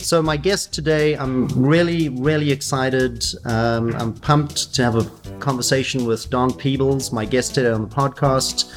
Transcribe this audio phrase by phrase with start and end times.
[0.00, 3.24] So, my guest today, I'm really, really excited.
[3.44, 5.04] Um, I'm pumped to have a
[5.40, 8.72] conversation with Don Peebles, my guest today on the podcast.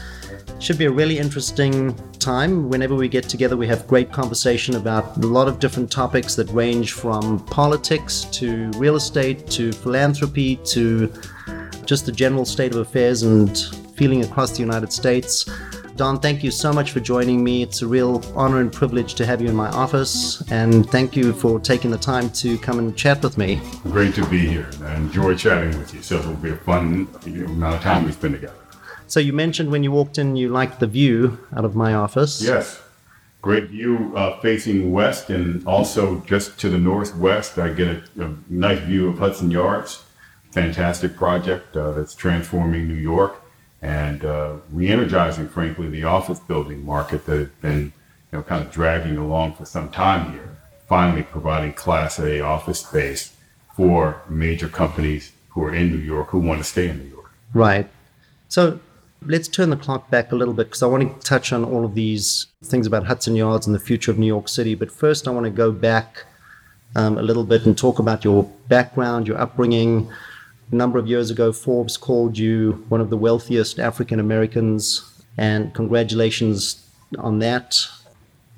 [0.60, 2.70] Should be a really interesting time.
[2.70, 6.50] Whenever we get together, we have great conversation about a lot of different topics that
[6.50, 11.14] range from politics to real estate to philanthropy to
[11.86, 13.58] just the general state of affairs and
[13.96, 15.46] feeling across the United States.
[15.98, 17.62] Don, thank you so much for joining me.
[17.62, 21.34] It's a real honor and privilege to have you in my office, and thank you
[21.34, 23.62] for taking the time to come and chat with me.
[23.84, 24.70] Great to be here.
[24.84, 26.02] I enjoy chatting with you.
[26.02, 28.56] So it'll be a fun amount of time we spend together.
[29.08, 32.42] So you mentioned when you walked in, you liked the view out of my office.
[32.42, 32.82] Yes,
[33.42, 38.36] great view uh, facing west, and also just to the northwest, I get a, a
[38.50, 40.04] nice view of Hudson Yards.
[40.52, 43.41] Fantastic project uh, that's transforming New York
[43.82, 47.94] and uh, re-energizing, frankly, the office building market that had been,
[48.32, 50.58] you know, kind of dragging along for some time here.
[50.88, 53.36] Finally, providing Class A office space
[53.76, 57.32] for major companies who are in New York who want to stay in New York.
[57.54, 57.90] Right.
[58.50, 58.80] So
[59.26, 61.86] let's turn the clock back a little bit because I want to touch on all
[61.86, 64.76] of these things about Hudson Yards and the future of New York City.
[64.76, 66.26] But first, I want to go back
[66.96, 70.12] um, a little bit and talk about your background, your upbringing.
[70.72, 75.04] A number of years ago, Forbes called you one of the wealthiest African Americans,
[75.38, 76.86] and congratulations
[77.20, 77.78] on that.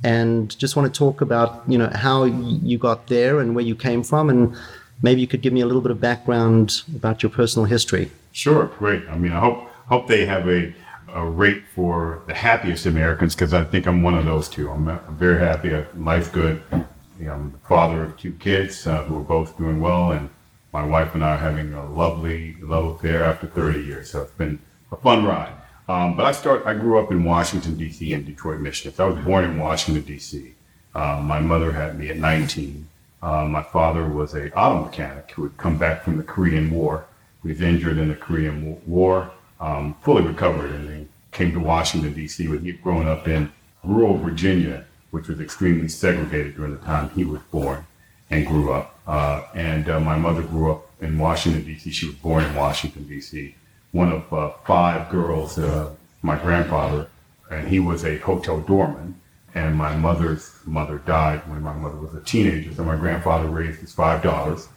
[0.03, 3.75] And just want to talk about you know how you got there and where you
[3.75, 4.55] came from, and
[5.02, 8.11] maybe you could give me a little bit of background about your personal history.
[8.31, 9.08] Sure, great.
[9.09, 10.72] I mean, I hope hope they have a,
[11.14, 14.70] a rate for the happiest Americans because I think I'm one of those two.
[14.70, 15.72] I'm, very happy.
[15.98, 16.61] life good.
[16.72, 20.30] I'm the father of two kids uh, who are both doing well, and
[20.74, 24.10] my wife and I are having a lovely love affair after 30 years.
[24.10, 24.60] So it's been
[24.92, 25.54] a fun ride.
[25.88, 26.66] Um, but I start.
[26.66, 28.14] I grew up in Washington D.C.
[28.14, 28.94] and Detroit, Michigan.
[28.94, 30.54] So I was born in Washington D.C.
[30.96, 32.88] Uh, my mother had me at 19.
[33.22, 37.06] Uh, my father was a auto mechanic who had come back from the Korean War.
[37.42, 42.14] He was injured in the Korean War um, fully recovered and then came to Washington,
[42.14, 43.52] D.C., where he'd grown up in
[43.83, 47.86] rural Virginia, which was extremely segregated during the time he was born
[48.30, 48.92] and grew up.
[49.05, 51.91] Uh, and uh, my mother grew up in Washington, D.C.
[51.91, 53.55] She was born in Washington, D.C.
[53.91, 55.91] One of uh, five girls, uh,
[56.21, 57.09] my grandfather,
[57.52, 59.19] and he was a hotel doorman.
[59.55, 62.73] And my mother's mother died when my mother was a teenager.
[62.73, 64.67] So my grandfather raised his five daughters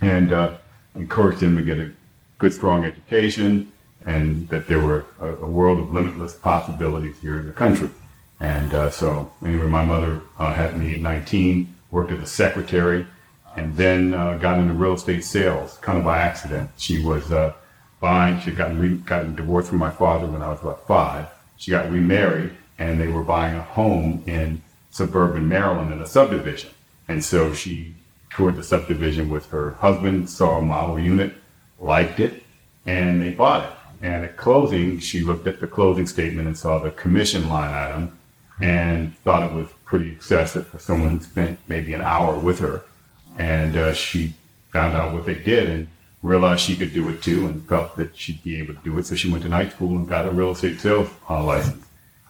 [0.00, 0.54] and uh,
[0.94, 1.90] encouraged them to get a
[2.38, 3.72] good, strong education
[4.06, 7.90] and that there were a, a, world of limitless possibilities here in the country.
[8.38, 13.06] And uh, so, anyway, my mother had me at 19, worked as a secretary,
[13.56, 16.70] and then uh, got into real estate sales kind of by accident.
[16.76, 17.52] She was uh,
[18.00, 21.26] buying, she gotten, re- gotten divorced from my father when I was about five.
[21.56, 26.70] She got remarried, and they were buying a home in suburban Maryland in a subdivision.
[27.08, 27.94] And so she
[28.30, 31.34] toured the subdivision with her husband, saw a model unit,
[31.78, 32.42] liked it,
[32.86, 33.70] and they bought it.
[34.02, 38.18] And at closing, she looked at the closing statement and saw the commission line item
[38.60, 42.82] and thought it was pretty excessive for someone who spent maybe an hour with her.
[43.38, 44.34] And uh, she
[44.72, 45.88] found out what they did and
[46.22, 49.06] realized she could do it too and felt that she'd be able to do it.
[49.06, 51.84] So she went to night school and got a real estate sales uh, license.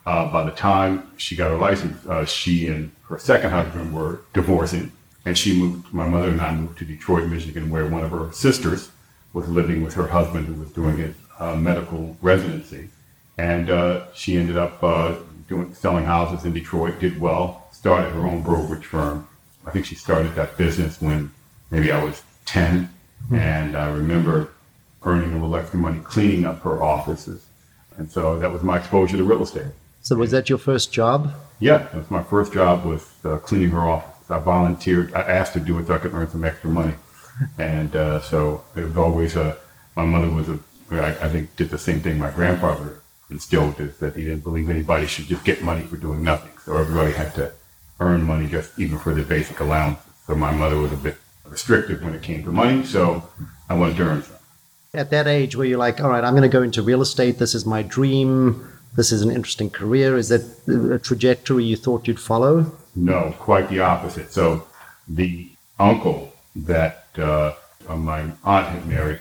[0.05, 4.21] Uh, by the time she got her license, uh, she and her second husband were
[4.33, 4.91] divorcing.
[5.25, 8.31] And she moved, my mother and I moved to Detroit, Michigan, where one of her
[8.31, 8.91] sisters
[9.33, 12.89] was living with her husband who was doing it uh, medical residency,
[13.37, 15.15] and uh, she ended up uh,
[15.47, 16.99] doing selling houses in Detroit.
[16.99, 17.67] Did well.
[17.71, 19.27] Started her own brokerage firm.
[19.65, 21.31] I think she started that business when
[21.71, 22.89] maybe I was 10
[23.25, 23.35] mm-hmm.
[23.35, 24.51] and I remember
[25.03, 27.45] earning a little extra money cleaning up her offices,
[27.97, 29.67] and so that was my exposure to real estate.
[30.01, 31.33] So was that your first job?
[31.59, 34.29] Yeah, that was my first job was uh, cleaning her office.
[34.29, 35.13] I volunteered.
[35.13, 36.95] I asked to do it so I could earn some extra money,
[37.57, 39.57] and uh, so it was always a.
[39.95, 40.59] My mother was a
[40.91, 44.69] I, I think did the same thing my grandfather instilled is that he didn't believe
[44.69, 46.51] anybody should just get money for doing nothing.
[46.63, 47.51] So everybody had to
[47.99, 49.99] earn money just even for the basic allowance.
[50.27, 53.27] So my mother was a bit restrictive when it came to money, so
[53.69, 54.35] I wanted to earn some.
[54.93, 57.37] At that age where you're like, all right, I'm going to go into real estate.
[57.37, 58.71] This is my dream.
[58.95, 60.17] This is an interesting career.
[60.17, 62.71] Is that a trajectory you thought you'd follow?
[62.95, 64.31] No, quite the opposite.
[64.31, 64.67] So
[65.07, 67.53] the uncle that uh,
[67.89, 69.19] my aunt had married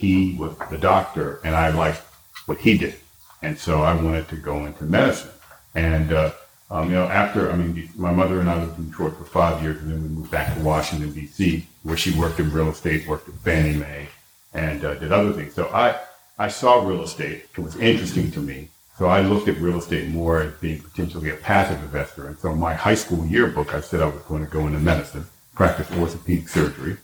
[0.00, 2.00] he was the doctor, and I liked
[2.46, 2.94] what he did,
[3.42, 5.30] and so I wanted to go into medicine.
[5.74, 6.32] And uh,
[6.70, 9.62] um, you know, after I mean, my mother and I lived in Detroit for five
[9.62, 13.08] years, and then we moved back to Washington D.C., where she worked in real estate,
[13.08, 14.08] worked at Fannie Mae,
[14.54, 15.54] and uh, did other things.
[15.54, 15.98] So I
[16.38, 18.68] I saw real estate; it was interesting to me.
[18.96, 22.26] So I looked at real estate more as being potentially a passive investor.
[22.26, 25.24] And so my high school yearbook, I said I was going to go into medicine,
[25.54, 26.98] practice orthopedic surgery,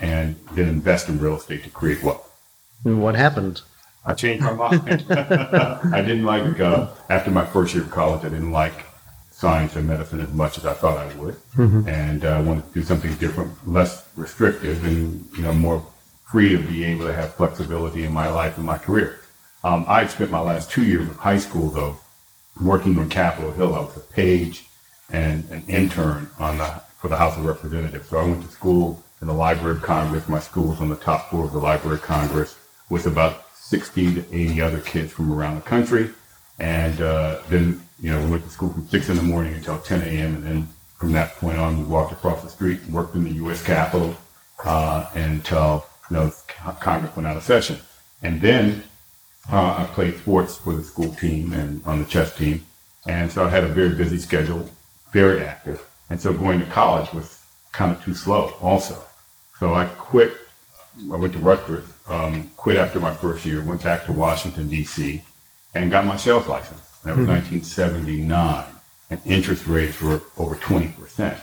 [0.00, 2.32] and then invest in real estate to create wealth.
[2.84, 3.62] And what happened?
[4.06, 5.06] I changed my mind.
[5.10, 8.84] I didn't like, uh, after my first year of college, I didn't like
[9.40, 11.34] science and medicine as much as I thought I would.
[11.56, 11.88] Mm-hmm.
[11.88, 15.84] And I uh, wanted to do something different, less restrictive, and, you know, more
[16.30, 19.20] free to be able to have flexibility in my life and my career.
[19.64, 21.96] Um, I spent my last two years of high school, though,
[22.60, 23.74] working on Capitol Hill.
[23.74, 24.66] I was a page
[25.10, 28.10] and an intern on the, for the House of Representatives.
[28.10, 30.28] So I went to school in the Library of Congress.
[30.28, 32.58] My school was on the top floor of the Library of Congress
[32.90, 36.10] with about 60 to 80 other kids from around the country.
[36.60, 39.78] And uh, then, you know, we went to school from 6 in the morning until
[39.78, 40.34] 10 a.m.
[40.36, 40.68] And then
[40.98, 43.64] from that point on, we walked across the street and worked in the U.S.
[43.64, 44.14] Capitol
[44.64, 46.32] uh, until, you know,
[46.80, 47.78] Congress went out of session.
[48.22, 48.82] And then
[49.50, 52.66] uh, I played sports for the school team and on the chess team.
[53.06, 54.68] And so I had a very busy schedule,
[55.12, 55.82] very active.
[56.10, 57.42] And so going to college was
[57.72, 59.02] kind of too slow also.
[59.58, 60.36] So I quit.
[61.10, 65.22] I went to Rutgers, um, quit after my first year, went back to Washington, D.C.,
[65.74, 66.80] and got my sales license.
[67.04, 67.62] That was mm-hmm.
[67.62, 68.64] 1979.
[69.10, 70.94] And interest rates were over 20%.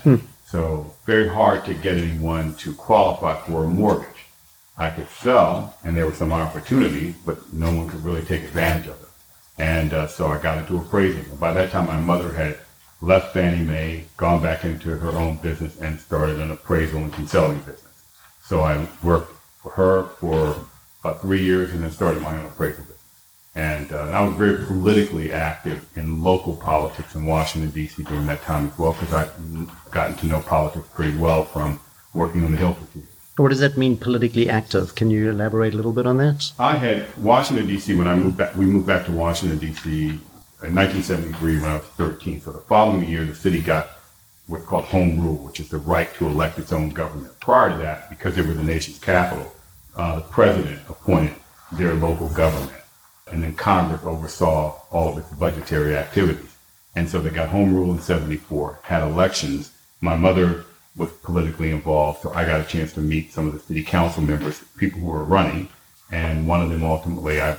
[0.03, 0.21] Mm.
[0.45, 4.07] So very hard to get anyone to qualify for a mortgage.
[4.77, 8.87] I could sell, and there were some opportunities, but no one could really take advantage
[8.87, 9.09] of it.
[9.57, 11.25] And uh, so I got into appraising.
[11.25, 12.59] And by that time, my mother had
[13.01, 17.59] left Fannie Mae, gone back into her own business, and started an appraisal and consulting
[17.59, 18.03] business.
[18.43, 20.55] So I worked for her for
[21.01, 22.96] about three years, and then started my own appraisal business.
[23.57, 28.03] And, uh, and I was very politically active in local politics in Washington, D.C.
[28.03, 29.31] during that time as well, because I'd
[29.89, 31.79] gotten to know politics pretty well from
[32.13, 33.09] working on the Hill for two years.
[33.37, 34.93] What does that mean, politically active?
[34.93, 36.51] Can you elaborate a little bit on that?
[36.59, 37.95] I had Washington D.C.
[37.95, 38.55] when I moved back.
[38.55, 39.89] We moved back to Washington D.C.
[39.89, 42.41] in 1973 when I was 13.
[42.41, 43.89] So the following year, the city got
[44.45, 47.39] what's called home rule, which is the right to elect its own government.
[47.39, 49.51] Prior to that, because they were the nation's capital,
[49.95, 51.33] uh, the president appointed
[51.71, 52.71] their local government,
[53.31, 56.55] and then Congress oversaw all of its budgetary activities.
[56.95, 59.71] And so they got home rule in 74, had elections.
[60.01, 60.65] My mother
[60.95, 62.21] was politically involved.
[62.21, 65.07] So I got a chance to meet some of the city council members, people who
[65.07, 65.69] were running.
[66.11, 67.57] And one of them ultimately, I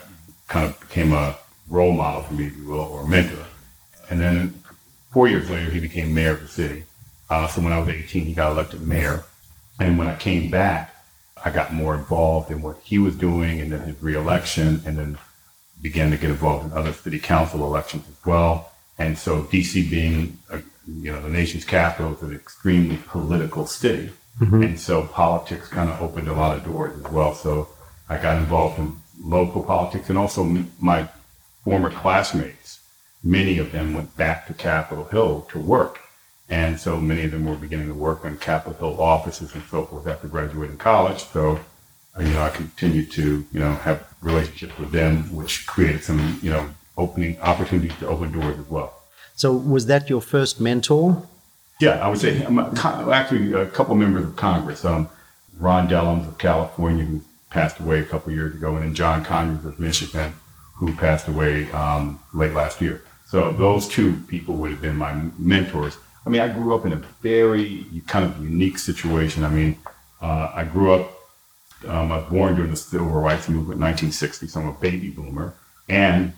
[0.48, 1.36] kind of became a
[1.68, 3.44] role model for me, if you will, or a mentor.
[4.10, 4.62] And then
[5.12, 6.84] four years later, he became mayor of the city.
[7.30, 9.24] Uh, so when I was 18, he got elected mayor.
[9.78, 10.94] And when I came back,
[11.44, 15.18] I got more involved in what he was doing and then his reelection and then
[15.80, 18.72] began to get involved in other city council elections as well.
[18.98, 24.10] And so DC being a, you know, the nation's capital is an extremely political city.
[24.40, 24.62] Mm-hmm.
[24.62, 27.34] And so politics kind of opened a lot of doors as well.
[27.34, 27.68] So
[28.08, 30.44] I got involved in local politics and also
[30.80, 31.08] my
[31.64, 32.80] former classmates,
[33.22, 36.00] many of them went back to Capitol Hill to work.
[36.48, 39.84] And so many of them were beginning to work on Capitol Hill offices and so
[39.84, 41.24] forth after graduating college.
[41.24, 41.60] So, uh,
[42.18, 46.50] you know, I continued to, you know, have relationships with them, which created some, you
[46.50, 48.94] know, opening opportunities to open doors as well.
[49.36, 51.22] So was that your first mentor?
[51.80, 54.84] Yeah, I would say actually a couple members of Congress.
[54.84, 55.08] Um,
[55.58, 57.20] Ron Dellums of California, who
[57.50, 60.34] passed away a couple years ago, and then John Conyers of Michigan,
[60.74, 63.02] who passed away um, late last year.
[63.26, 65.98] So those two people would have been my mentors.
[66.26, 69.44] I mean, I grew up in a very kind of unique situation.
[69.44, 69.78] I mean,
[70.20, 71.17] uh, I grew up,
[71.86, 75.54] um, I was born during the civil rights movement, 1960, so I'm a baby boomer.
[75.88, 76.32] And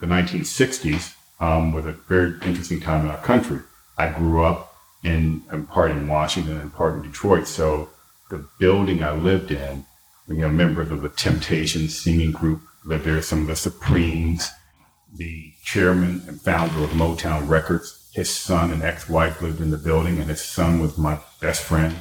[0.00, 3.60] the 1960s, um, was a very interesting time in our country.
[3.96, 7.46] I grew up in, in part in Washington and part in Detroit.
[7.46, 7.90] So
[8.30, 9.84] the building I lived in,
[10.26, 14.50] you know, members of the Temptations singing group lived there, some of the Supremes,
[15.14, 20.18] the chairman and founder of Motown Records, his son and ex-wife lived in the building,
[20.18, 21.96] and his son was my best friend.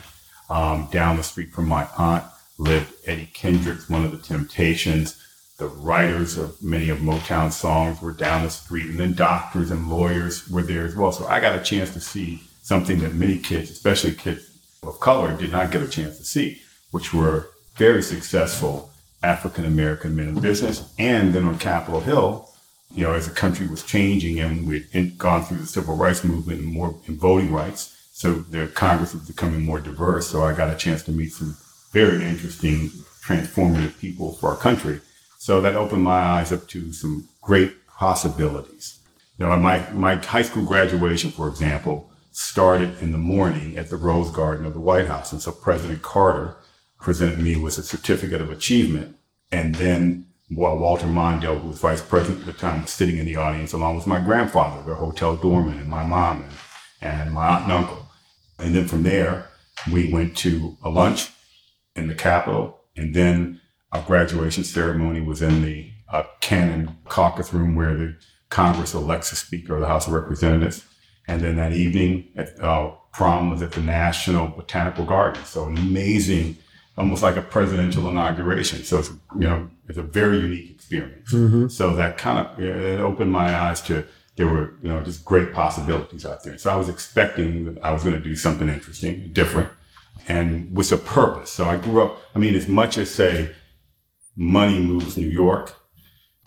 [0.50, 2.24] Um, down the street from my aunt
[2.58, 5.22] lived Eddie Kendricks, one of the Temptations
[5.58, 9.90] the writers of many of Motown songs were down the street, and then doctors and
[9.90, 11.12] lawyers were there as well.
[11.12, 14.52] So I got a chance to see something that many kids, especially kids
[14.84, 16.62] of color, did not get a chance to see,
[16.92, 18.92] which were very successful
[19.24, 20.94] African American men in business.
[21.00, 22.50] And then on Capitol Hill,
[22.94, 26.60] you know, as the country was changing and we'd gone through the civil rights movement
[26.60, 30.28] and more in voting rights, so the Congress was becoming more diverse.
[30.28, 31.58] So I got a chance to meet some
[31.91, 32.89] very interesting,
[33.25, 35.01] transformative people for our country.
[35.39, 39.00] So that opened my eyes up to some great possibilities.
[39.38, 43.98] You know, my, my high school graduation, for example, started in the morning at the
[43.98, 45.32] Rose Garden of the White House.
[45.32, 46.56] And so President Carter
[47.00, 49.15] presented me with a certificate of achievement.
[49.51, 53.25] And then while Walter Mondale, who was vice president at the time, was sitting in
[53.25, 56.51] the audience along with my grandfather, the hotel doorman, and my mom, and,
[57.01, 58.08] and my aunt and uncle.
[58.60, 59.50] And then from there,
[59.91, 61.29] we went to a lunch
[61.98, 63.60] in the Capitol, and then
[63.92, 68.16] our graduation ceremony was in the uh, Cannon caucus room where the
[68.50, 70.86] Congress elects a Speaker of the House of Representatives.
[71.27, 75.44] And then that evening, at, uh, prom was at the National Botanical Garden.
[75.44, 76.58] So amazing
[76.98, 78.84] almost like a presidential inauguration.
[78.84, 81.32] So it's you know it's a very unique experience.
[81.32, 81.68] Mm-hmm.
[81.68, 85.54] So that kind of it opened my eyes to there were you know just great
[85.54, 86.58] possibilities out there.
[86.58, 89.70] So I was expecting that I was going to do something interesting, different,
[90.27, 91.51] and with a purpose.
[91.51, 92.19] So I grew up.
[92.36, 93.51] I mean, as much as say
[94.36, 95.75] money moves New York,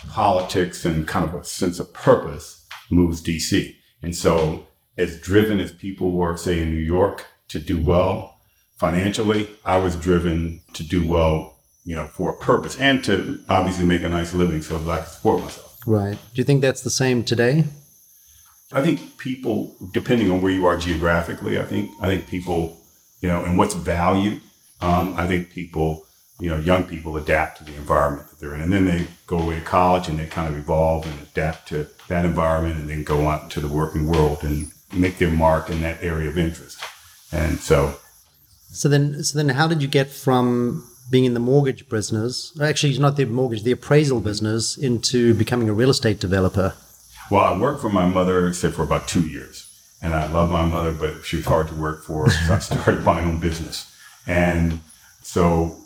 [0.09, 3.75] politics and kind of a sense of purpose moves DC.
[4.03, 8.39] And so as driven as people were, say in New York, to do well
[8.79, 13.85] financially, I was driven to do well, you know, for a purpose and to obviously
[13.85, 15.79] make a nice living so that I could support myself.
[15.87, 16.17] Right.
[16.35, 17.65] Do you think that's the same today?
[18.73, 22.80] I think people, depending on where you are geographically, I think I think people,
[23.21, 24.41] you know, and what's valued.
[24.81, 26.07] Um, I think people,
[26.39, 29.39] you know, young people adapt to the environment that they're in, and then they go
[29.39, 33.05] away to college and they kind of evolve and adapt to that environment, and then
[33.05, 36.83] go out to the working world and make their mark in that area of interest.
[37.33, 37.97] And so
[38.73, 42.91] so then, so then, how did you get from being in the mortgage business, actually
[42.91, 46.75] it's not the mortgage, the appraisal business, into becoming a real estate developer?
[47.31, 49.70] Well, I worked for my mother, say, for about two years,
[50.03, 52.31] and I love my mother, but she was hard to work for.
[52.31, 53.93] So I started my own business,
[54.27, 54.81] and
[55.23, 55.77] so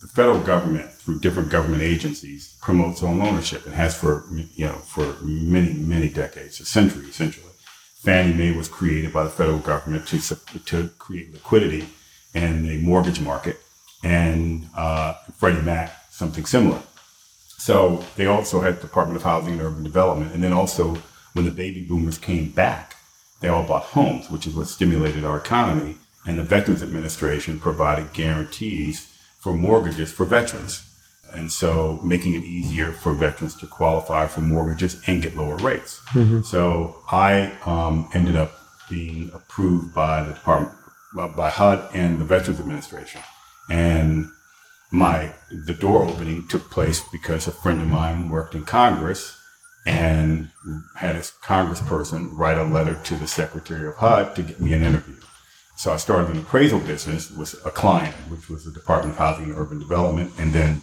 [0.00, 4.74] the federal government, through different government agencies, promotes home ownership and has for you know
[4.74, 7.46] for many many decades, a century essentially.
[8.00, 10.18] Fannie Mae was created by the federal government to
[10.66, 11.88] to create liquidity
[12.34, 13.60] in the mortgage market,
[14.02, 16.82] and uh, Freddie Mac, something similar.
[17.58, 20.96] So they also had Department of Housing and Urban Development, and then also
[21.34, 22.96] when the baby boomers came back,
[23.42, 25.96] they all bought homes, which is what stimulated our economy.
[26.24, 30.88] And the Veterans Administration provided guarantees for mortgages for veterans.
[31.34, 36.00] And so making it easier for veterans to qualify for mortgages and get lower rates.
[36.10, 36.42] Mm-hmm.
[36.42, 38.52] So I um, ended up
[38.88, 40.78] being approved by the Department
[41.14, 43.20] by HUD and the Veterans Administration.
[43.68, 44.28] And
[44.90, 49.41] my the door opening took place because a friend of mine worked in Congress
[49.86, 50.50] and
[50.96, 54.82] had a congressperson write a letter to the Secretary of HUD to get me an
[54.82, 55.16] interview.
[55.76, 59.46] So I started an appraisal business with a client, which was the Department of Housing
[59.46, 60.30] and Urban Development.
[60.38, 60.82] And then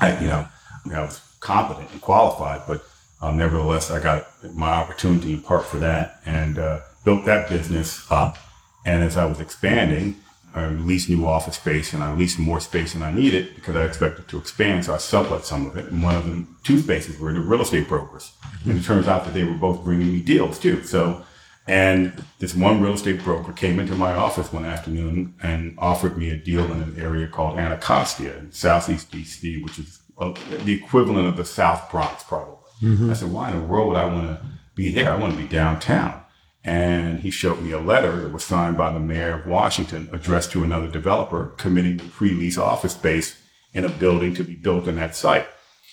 [0.00, 0.48] I, you know,
[0.92, 2.84] I was competent and qualified, but
[3.22, 8.04] um, nevertheless, I got my opportunity in part for that and uh, built that business
[8.10, 8.38] up
[8.84, 10.16] and as I was expanding,
[10.54, 13.84] I leased new office space and I leased more space than I needed because I
[13.84, 14.84] expected to expand.
[14.84, 15.86] So I sublet some of it.
[15.86, 18.32] And one of the two spaces were the real estate brokers.
[18.64, 20.84] And it turns out that they were both bringing me deals too.
[20.84, 21.24] So,
[21.66, 26.30] and this one real estate broker came into my office one afternoon and offered me
[26.30, 31.36] a deal in an area called Anacostia in Southeast DC, which is the equivalent of
[31.36, 32.58] the South Bronx, probably.
[32.80, 33.10] Mm-hmm.
[33.10, 35.12] I said, why in the world would I want to be there?
[35.12, 36.23] I want to be downtown
[36.64, 40.50] and he showed me a letter that was signed by the mayor of Washington addressed
[40.52, 43.40] to another developer committing to pre-lease office space
[43.74, 45.46] in a building to be built on that site.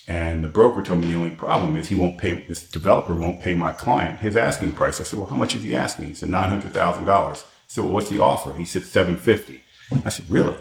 [0.08, 3.42] And the broker told me the only problem is he won't pay, this developer won't
[3.42, 5.00] pay my client his asking price.
[5.00, 6.06] I said, well, how much is he asking?
[6.06, 7.08] He said, $900,000.
[7.08, 7.34] I
[7.66, 8.52] said, well, what's the offer?
[8.54, 9.62] He said, 750.
[10.04, 10.56] I said, really?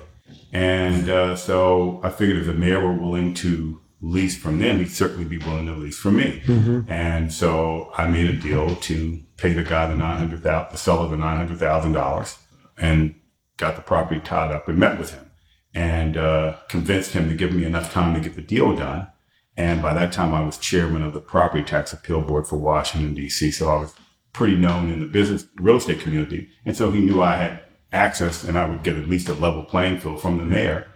[0.52, 4.92] And uh, so I figured if the mayor were willing to lease from them, he'd
[4.92, 6.42] certainly be willing to lease from me.
[6.46, 6.92] Mm-hmm.
[6.92, 10.78] And so I made a deal to pay the guy the nine hundred thousand, the
[10.78, 12.38] seller the nine hundred thousand dollars,
[12.78, 13.16] and
[13.58, 15.32] got the property tied up and met with him
[15.74, 19.08] and uh, convinced him to give me enough time to get the deal done.
[19.56, 23.14] And by that time, I was chairman of the property tax appeal board for Washington
[23.14, 23.94] D.C., so I was
[24.34, 26.50] pretty known in the business real estate community.
[26.66, 29.64] And so he knew I had access, and I would get at least a level
[29.64, 30.88] playing field from the mayor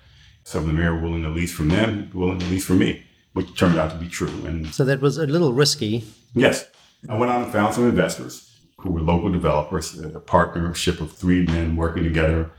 [0.46, 3.58] some of the mayor willing to lease from them, willing to lease from me, which
[3.58, 4.46] turned out to be true.
[4.46, 6.06] And so that was a little risky.
[6.34, 6.68] Yes,
[7.10, 11.46] I went out and found some investors who were local developers, a partnership of three
[11.48, 12.52] men working together,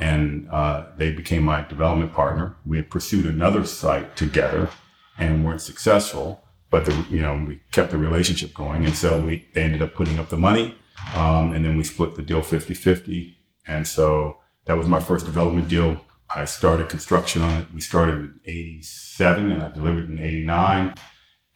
[0.00, 2.56] and uh, they became my development partner.
[2.64, 4.70] We had pursued another site together
[5.18, 9.46] and weren't successful, but the, you know we kept the relationship going, and so we
[9.52, 10.76] they ended up putting up the money,
[11.14, 13.34] um, and then we split the deal 50-50.
[13.66, 16.00] and so that was my first development deal
[16.34, 17.66] I started construction on it.
[17.74, 20.94] We started in 87 and I delivered in 89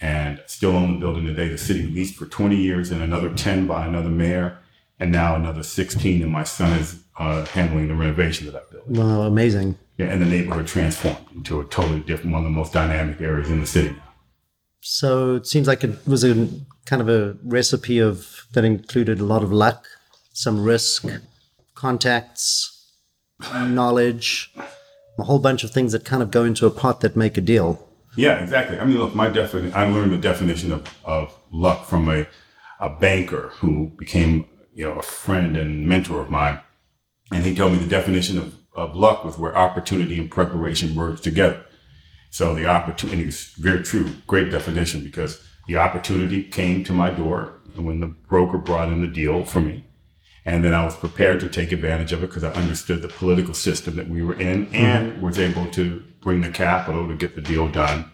[0.00, 1.48] and still own the building today.
[1.48, 4.58] The city leased for 20 years and another 10 by another mayor.
[5.00, 8.94] and now another 16, and my son is uh, handling the renovation of that building.
[8.94, 9.78] Wow, amazing.
[9.96, 13.50] Yeah, and the neighborhood transformed into a totally different, one of the most dynamic areas
[13.50, 13.94] in the city.
[14.80, 16.48] So it seems like it was a
[16.86, 19.86] kind of a recipe of that included a lot of luck,
[20.32, 21.04] some risk,
[21.74, 22.77] contacts,
[23.54, 24.52] knowledge,
[25.18, 27.40] a whole bunch of things that kind of go into a pot that make a
[27.40, 27.84] deal.
[28.16, 28.78] Yeah, exactly.
[28.78, 32.26] I mean, look, my definition, I learned the definition of, of luck from a,
[32.80, 36.60] a banker who became, you know, a friend and mentor of mine.
[37.32, 41.20] And he told me the definition of, of luck was where opportunity and preparation merge
[41.20, 41.64] together.
[42.30, 47.60] So the opportunity is very true, great definition because the opportunity came to my door
[47.76, 49.87] when the broker brought in the deal for me.
[50.48, 53.52] And then I was prepared to take advantage of it because I understood the political
[53.52, 55.20] system that we were in and mm-hmm.
[55.20, 58.10] was able to bring the capital to get the deal done.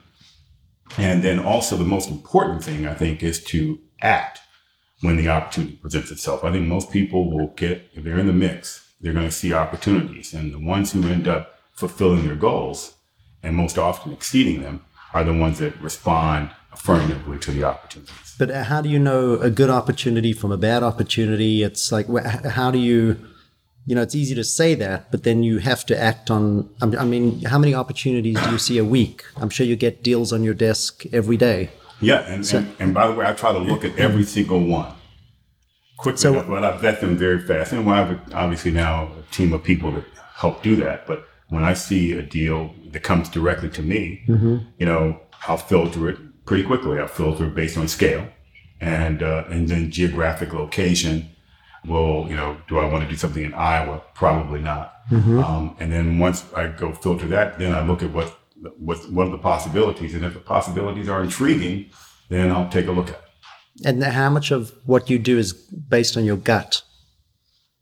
[0.99, 4.41] And then also the most important thing I think is to act
[5.01, 6.43] when the opportunity presents itself.
[6.43, 9.53] I think most people will get, if they're in the mix, they're going to see
[9.53, 10.35] opportunities.
[10.35, 12.97] And the ones who end up fulfilling their goals
[13.45, 18.35] and most often exceeding them are the ones that respond affirmatively to the opportunities.
[18.39, 21.63] But how do you know a good opportunity from a bad opportunity?
[21.63, 22.07] It's like,
[22.45, 23.17] how do you,
[23.87, 26.69] you know, it's easy to say that, but then you have to act on.
[26.83, 29.25] I mean, how many opportunities do you see a week?
[29.37, 31.71] I'm sure you get deals on your desk every day.
[32.01, 34.61] Yeah, and, so, and, and, by the way, I try to look at every single
[34.61, 34.93] one
[35.97, 37.73] quickly, so, but I vet them very fast.
[37.73, 40.05] And I have obviously now a team of people that
[40.35, 41.07] help do that.
[41.07, 44.59] But when I see a deal that comes directly to me, mm-hmm.
[44.79, 47.01] you know, I'll filter it pretty quickly.
[47.01, 48.29] I filter based on scale
[48.81, 51.31] and uh, and then geographic location.
[51.87, 54.03] Well, you know, do I want to do something in Iowa?
[54.15, 54.95] Probably not.
[55.11, 55.39] Mm-hmm.
[55.39, 58.39] Um, and then once I go filter that, then I look at what
[58.79, 61.91] what what are the possibilities, and if the possibilities are intriguing,
[62.29, 63.21] then I'll take a look at it.
[63.85, 66.83] And how much of what you do is based on your gut?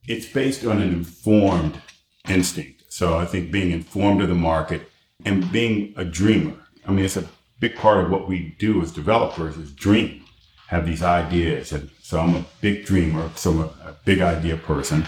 [0.08, 1.80] It's based on an informed
[2.28, 2.84] instinct.
[2.88, 4.90] So I think being informed of the market
[5.24, 6.54] and being a dreamer.
[6.86, 7.28] I mean, it's a
[7.62, 10.24] big part of what we do as developers is dream,
[10.66, 11.70] have these ideas.
[11.70, 15.06] And so I'm a big dreamer, so I'm a, a big idea person.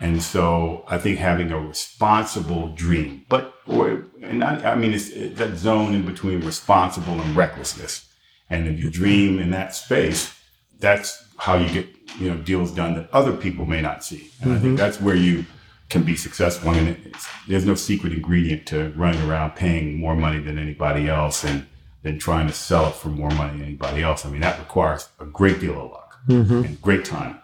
[0.00, 5.10] And so I think having a responsible dream, but, or, and I, I mean, it's,
[5.10, 8.08] it's that zone in between responsible and recklessness.
[8.48, 10.34] And if you dream in that space,
[10.78, 11.86] that's how you get,
[12.18, 14.30] you know, deals done that other people may not see.
[14.40, 14.50] And mm-hmm.
[14.52, 14.76] I think mm-hmm.
[14.76, 15.44] that's where you
[15.90, 16.70] can be successful.
[16.70, 17.14] And
[17.46, 21.66] there's no secret ingredient to running around paying more money than anybody else and
[22.02, 24.24] than trying to sell it for more money than anybody else.
[24.24, 26.64] I mean, that requires a great deal of luck mm-hmm.
[26.64, 27.40] and great time.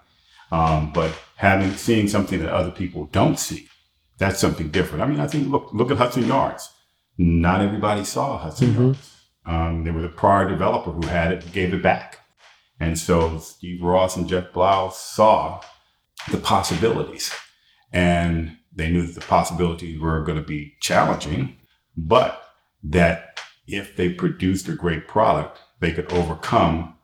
[0.50, 3.68] Um, but having seeing something that other people don't see,
[4.18, 5.02] that's something different.
[5.02, 6.70] I mean, I think look look at Hudson Yards.
[7.18, 8.84] Not everybody saw Hudson mm-hmm.
[8.84, 9.12] Yards.
[9.44, 12.20] Um, there was a prior developer who had it, gave it back,
[12.80, 15.60] and so Steve Ross and Jeff Blau saw
[16.30, 17.32] the possibilities,
[17.92, 21.56] and they knew that the possibilities were going to be challenging,
[21.96, 22.42] but
[22.82, 23.35] that
[23.66, 26.94] if they produced a great product, they could overcome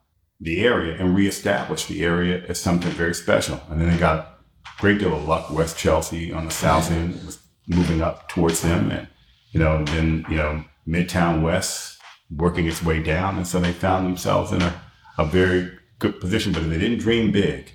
[0.41, 3.61] the area and reestablish the area as something very special.
[3.71, 5.51] And then they got a great deal of luck.
[5.51, 9.09] West Chelsea on the south end was moving up towards them, and
[9.53, 11.99] you know, then you know, Midtown West
[12.35, 14.83] working its way down, and so they found themselves in a,
[15.19, 16.53] a very good position.
[16.53, 17.71] But they didn't dream big,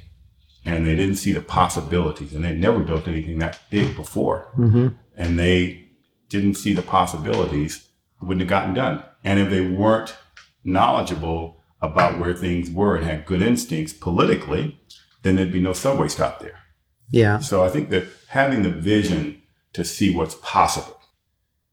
[0.66, 4.90] and they didn't see the possibilities, and they never built anything that big before, mm-hmm.
[5.16, 5.88] and they
[6.28, 7.87] didn't see the possibilities
[8.22, 9.04] wouldn't have gotten done.
[9.24, 10.16] And if they weren't
[10.64, 14.80] knowledgeable about where things were and had good instincts politically,
[15.24, 16.60] then there'd be no subway stop there.
[17.10, 17.40] Yeah.
[17.40, 19.42] So I think that having the vision
[19.74, 21.00] to see what's possible,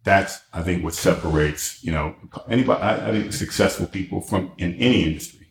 [0.04, 2.14] that's I think what separates you know
[2.48, 2.82] anybody.
[2.82, 5.46] I, I think successful people from in any industry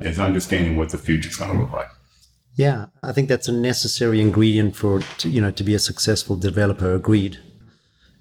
[0.00, 1.90] is understanding what the future's going to look like.
[2.54, 6.94] Yeah, I think that's a necessary ingredient for you know to be a successful developer.
[6.94, 7.38] Agreed.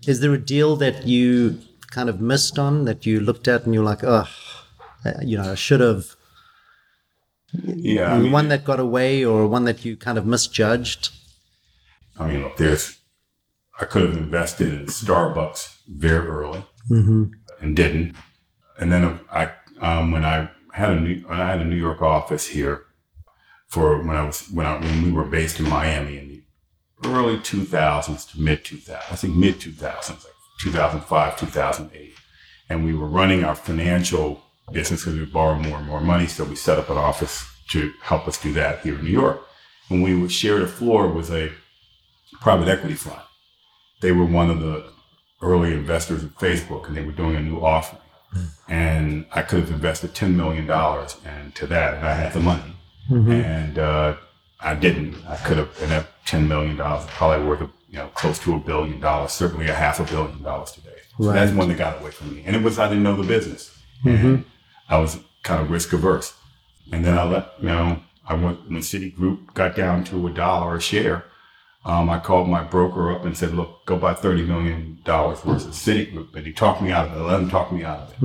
[0.06, 1.60] Is there a deal that you
[1.92, 4.28] kind of missed on that you looked at and you're like, oh,
[5.22, 6.16] you know, I should have.
[7.64, 8.14] Yeah.
[8.14, 11.10] I mean, one that got away or one that you kind of misjudged?
[12.20, 12.98] I mean, look, there's,
[13.80, 17.26] I could have invested in Starbucks very early mm-hmm.
[17.62, 18.16] and didn't.
[18.80, 22.48] And then I, um, when I had a New, I had a New York office
[22.48, 22.84] here
[23.68, 26.28] for when I was, when I, when we were based in Miami in
[27.02, 32.14] the early 2000s to mid 2000s, I think mid 2000s, like 2005, 2008.
[32.70, 34.42] And we were running our financial
[34.72, 36.28] business because we borrowed more and more money.
[36.28, 39.42] So we set up an office to help us do that here in New York.
[39.90, 41.52] And we would share the floor with a
[42.42, 43.22] private equity fund.
[44.02, 44.92] They were one of the
[45.42, 48.02] early investors of Facebook and they were doing a new offering.
[48.68, 52.74] And I could have invested $10 million into that and I had the money.
[53.10, 53.32] Mm-hmm.
[53.32, 54.18] And uh,
[54.60, 55.16] I didn't.
[55.28, 59.00] I could have been at $10 million, probably worth, you know, close to a billion
[59.00, 60.90] dollars, certainly a half a billion dollars today.
[61.18, 61.34] So Right.
[61.36, 62.44] that's one that got away from me.
[62.46, 63.76] And it was, I didn't know the business.
[64.06, 64.46] And
[64.90, 66.34] I was kind of risk averse.
[66.92, 70.76] And then I let, you know, I went, when Citigroup got down to a dollar
[70.76, 71.26] a share,
[71.86, 75.72] um, I called my broker up and said, look, go buy $30 million worth of
[75.74, 76.36] Citigroup.
[76.36, 77.20] And he talked me out of it.
[77.20, 78.16] I let him talk me out of it.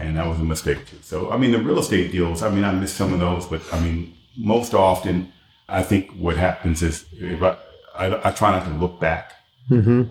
[0.00, 0.96] And that was a mistake too.
[1.02, 3.60] So, I mean, the real estate deals, I mean, I missed some of those, but
[3.72, 5.32] I mean, most often,
[5.68, 7.56] I think what happens is if I,
[8.00, 9.34] I, I try not to look back.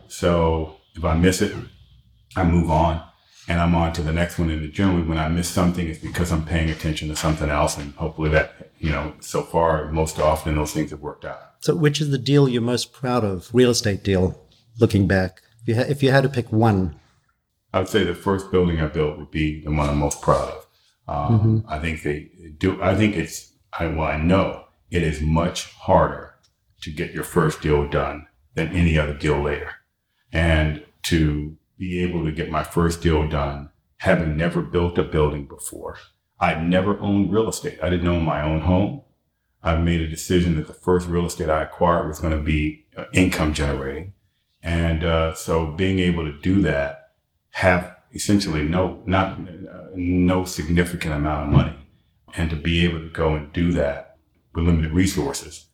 [0.08, 1.54] So if I miss it,
[2.36, 3.04] I move on
[3.47, 4.49] and I'm on to the next one.
[4.52, 7.78] And generally, when I miss something, it's because I'm paying attention to something else.
[7.78, 11.39] And hopefully that, you know, so far, most often those things have worked out.
[11.62, 13.49] So, which is the deal you're most proud of?
[13.54, 14.39] Real estate deal,
[14.80, 15.41] looking back.
[15.63, 16.97] If you, ha- if you had to pick one,
[17.73, 20.49] I would say the first building I built would be the one I'm most proud
[20.49, 20.65] of.
[21.08, 22.82] Um, I think they do.
[22.82, 23.52] I think it's.
[23.78, 26.29] I well, I know it is much harder
[26.82, 29.72] to get your first deal done than any other deal later,
[30.32, 35.46] and to be able to get my first deal done, having never built a building
[35.46, 35.98] before.
[36.39, 37.80] I'd never owned real estate.
[37.82, 39.02] I didn't own my own home.
[39.62, 42.86] I made a decision that the first real estate I acquired was going to be
[42.96, 44.13] uh, income generating.
[44.62, 47.12] And uh, so being able to do that,
[47.52, 51.76] have essentially no, not uh, no significant amount of money,
[52.36, 54.18] and to be able to go and do that
[54.54, 55.68] with limited resources,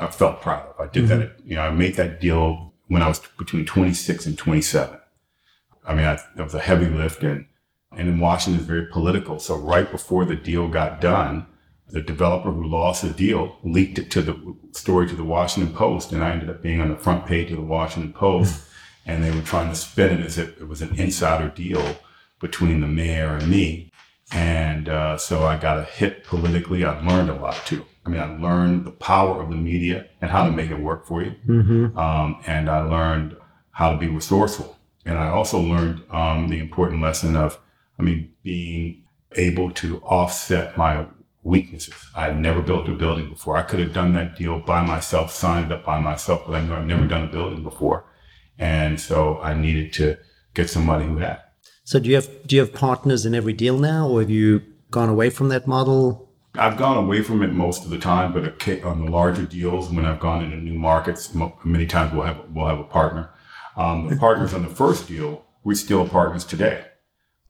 [0.00, 0.80] I felt proud of.
[0.80, 1.18] I did that.
[1.18, 1.48] Mm-hmm.
[1.48, 4.98] You know, I made that deal when I was between 26 and 27.
[5.86, 7.46] I mean, I, it was a heavy lift, and
[7.92, 9.38] and in Washington, it's very political.
[9.38, 11.46] So right before the deal got done,
[11.88, 16.12] the developer who lost the deal leaked it to the story to the Washington Post,
[16.12, 18.66] and I ended up being on the front page of the Washington Post.
[19.06, 21.96] and they were trying to spin it as if it was an insider deal
[22.40, 23.89] between the mayor and me.
[24.32, 26.84] And uh, so I got a hit politically.
[26.84, 27.84] I learned a lot too.
[28.06, 31.06] I mean, I learned the power of the media and how to make it work
[31.06, 31.34] for you.
[31.98, 33.36] Um, and I learned
[33.72, 34.78] how to be resourceful.
[35.04, 37.58] And I also learned um, the important lesson of,
[37.98, 39.02] I mean, being
[39.36, 41.06] able to offset my
[41.42, 41.94] weaknesses.
[42.14, 43.56] I had never built a building before.
[43.56, 46.74] I could have done that deal by myself, signed up by myself, but I knew
[46.74, 48.04] I've never done a building before.
[48.58, 50.18] And so I needed to
[50.54, 51.40] get somebody who had.
[51.90, 54.62] So do you have do you have partners in every deal now, or have you
[54.92, 56.30] gone away from that model?
[56.54, 58.44] I've gone away from it most of the time, but
[58.84, 62.68] on the larger deals, when I've gone into new markets, many times we'll have we'll
[62.68, 63.30] have a partner.
[63.76, 66.84] Um, the partners on the first deal, we're still partners today.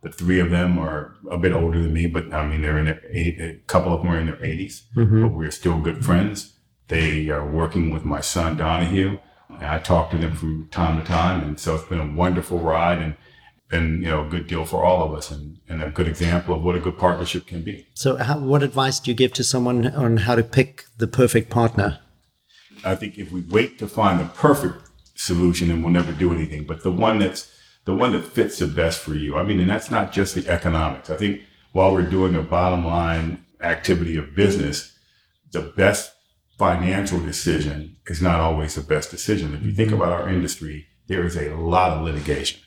[0.00, 2.86] The three of them are a bit older than me, but I mean they're in
[2.86, 6.56] their eight, a couple of them are in their 80s, but we're still good friends.
[6.88, 9.18] They are working with my son Donahue.
[9.50, 13.02] I talk to them from time to time, and so it's been a wonderful ride
[13.02, 13.16] and
[13.70, 16.54] and you know a good deal for all of us, and, and a good example
[16.54, 17.86] of what a good partnership can be.
[17.94, 21.50] So, how, what advice do you give to someone on how to pick the perfect
[21.50, 22.00] partner?
[22.84, 26.64] I think if we wait to find the perfect solution, then we'll never do anything.
[26.64, 27.50] But the one that's
[27.84, 29.36] the one that fits the best for you.
[29.36, 31.10] I mean, and that's not just the economics.
[31.10, 31.40] I think
[31.72, 34.96] while we're doing a bottom line activity of business,
[35.52, 36.12] the best
[36.58, 39.54] financial decision is not always the best decision.
[39.54, 40.00] If you think mm-hmm.
[40.00, 42.60] about our industry, there is a lot of litigation.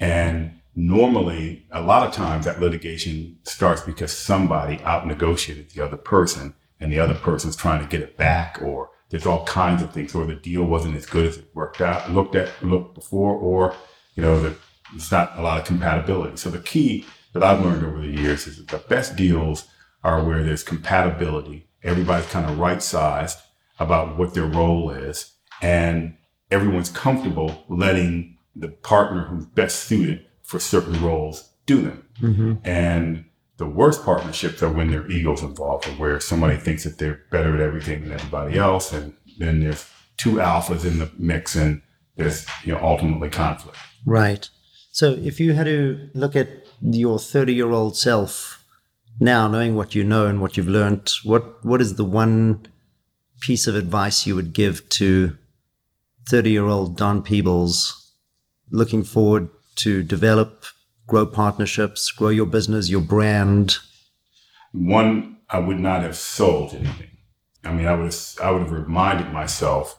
[0.00, 5.96] And normally, a lot of times that litigation starts because somebody out negotiated the other
[5.96, 9.92] person and the other person's trying to get it back or there's all kinds of
[9.92, 13.34] things or the deal wasn't as good as it worked out, looked at, looked before,
[13.34, 13.74] or,
[14.14, 16.36] you know, there's not a lot of compatibility.
[16.38, 19.66] So the key that I've learned over the years is that the best deals
[20.02, 21.68] are where there's compatibility.
[21.82, 23.38] Everybody's kind of right sized
[23.78, 26.16] about what their role is and
[26.50, 32.06] everyone's comfortable letting the partner who's best suited for certain roles do them.
[32.20, 32.52] Mm-hmm.
[32.64, 33.24] And
[33.56, 37.20] the worst partnerships are when there are egos involved, or where somebody thinks that they're
[37.30, 41.82] better at everything than everybody else, and then there's two alphas in the mix, and
[42.16, 43.78] there's you know ultimately conflict.
[44.04, 44.48] Right.
[44.90, 46.48] So, if you had to look at
[46.82, 48.64] your 30 year old self
[49.20, 52.66] now, knowing what you know and what you've learned, what, what is the one
[53.40, 55.36] piece of advice you would give to
[56.28, 58.01] 30 year old Don Peebles
[58.72, 60.64] looking forward to develop,
[61.06, 63.76] grow partnerships, grow your business, your brand?
[64.72, 67.10] One, I would not have sold anything.
[67.64, 69.96] I mean, I was I would have reminded myself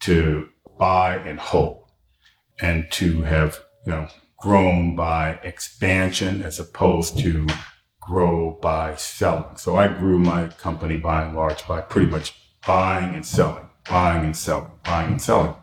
[0.00, 1.84] to buy and hold,
[2.60, 4.08] and to have you know
[4.38, 7.46] grown by expansion as opposed to
[8.00, 9.56] grow by selling.
[9.56, 12.34] So I grew my company by and large by pretty much
[12.66, 15.54] buying and selling, buying and selling, buying and selling.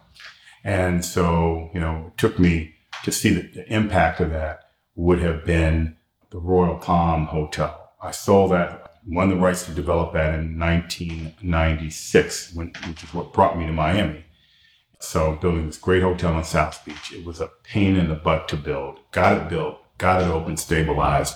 [0.63, 5.19] And so, you know, it took me to see that the impact of that would
[5.19, 5.97] have been
[6.29, 7.91] the Royal Palm Hotel.
[8.01, 13.33] I sold that won the rights to develop that in 1996, when, which is what
[13.33, 14.25] brought me to Miami.
[14.99, 18.47] So building this great hotel in South Beach, it was a pain in the butt
[18.49, 18.99] to build.
[19.11, 21.35] Got it built, got it open, stabilized.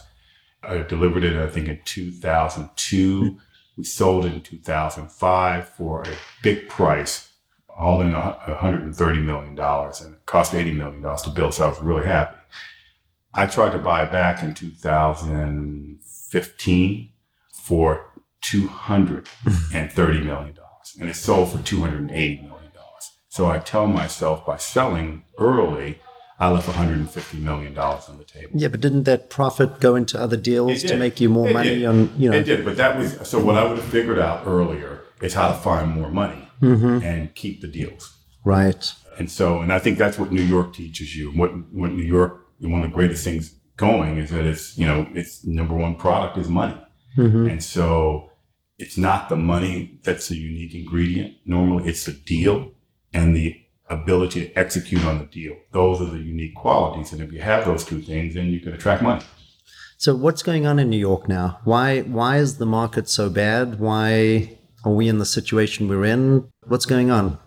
[0.62, 3.40] I delivered it, I think, in 2002.
[3.78, 7.32] We sold it in 2005 for a big price,
[7.78, 11.54] all in $130 million, and it cost $80 million to build.
[11.54, 12.38] So I was really happy.
[13.34, 17.10] I tried to buy it back in 2015
[17.52, 18.06] for
[18.46, 20.58] $230 million,
[21.00, 22.52] and it sold for $280 million.
[23.28, 26.00] So I tell myself by selling early,
[26.40, 28.52] I left $150 million on the table.
[28.54, 31.80] Yeah, but didn't that profit go into other deals to make you more it money
[31.80, 31.86] did.
[31.86, 32.38] on, you know?
[32.38, 35.50] It did, but that was, so what I would have figured out earlier is how
[35.50, 37.04] to find more money mm-hmm.
[37.04, 38.18] and keep the deals.
[38.44, 38.92] Right.
[39.18, 41.32] And so, and I think that's what New York teaches you.
[41.32, 45.08] What, what New York, one of the greatest things going is that it's, you know,
[45.14, 46.78] its number one product is money.
[47.18, 47.48] Mm-hmm.
[47.48, 48.32] And so
[48.78, 51.36] it's not the money that's a unique ingredient.
[51.46, 52.72] Normally it's the deal
[53.14, 55.56] and the ability to execute on the deal.
[55.72, 57.14] Those are the unique qualities.
[57.14, 59.24] And if you have those two things, then you can attract money.
[59.98, 61.60] So what's going on in New York now?
[61.64, 63.80] Why why is the market so bad?
[63.80, 64.55] Why
[64.86, 66.48] are we in the situation we're in?
[66.68, 67.40] What's going on?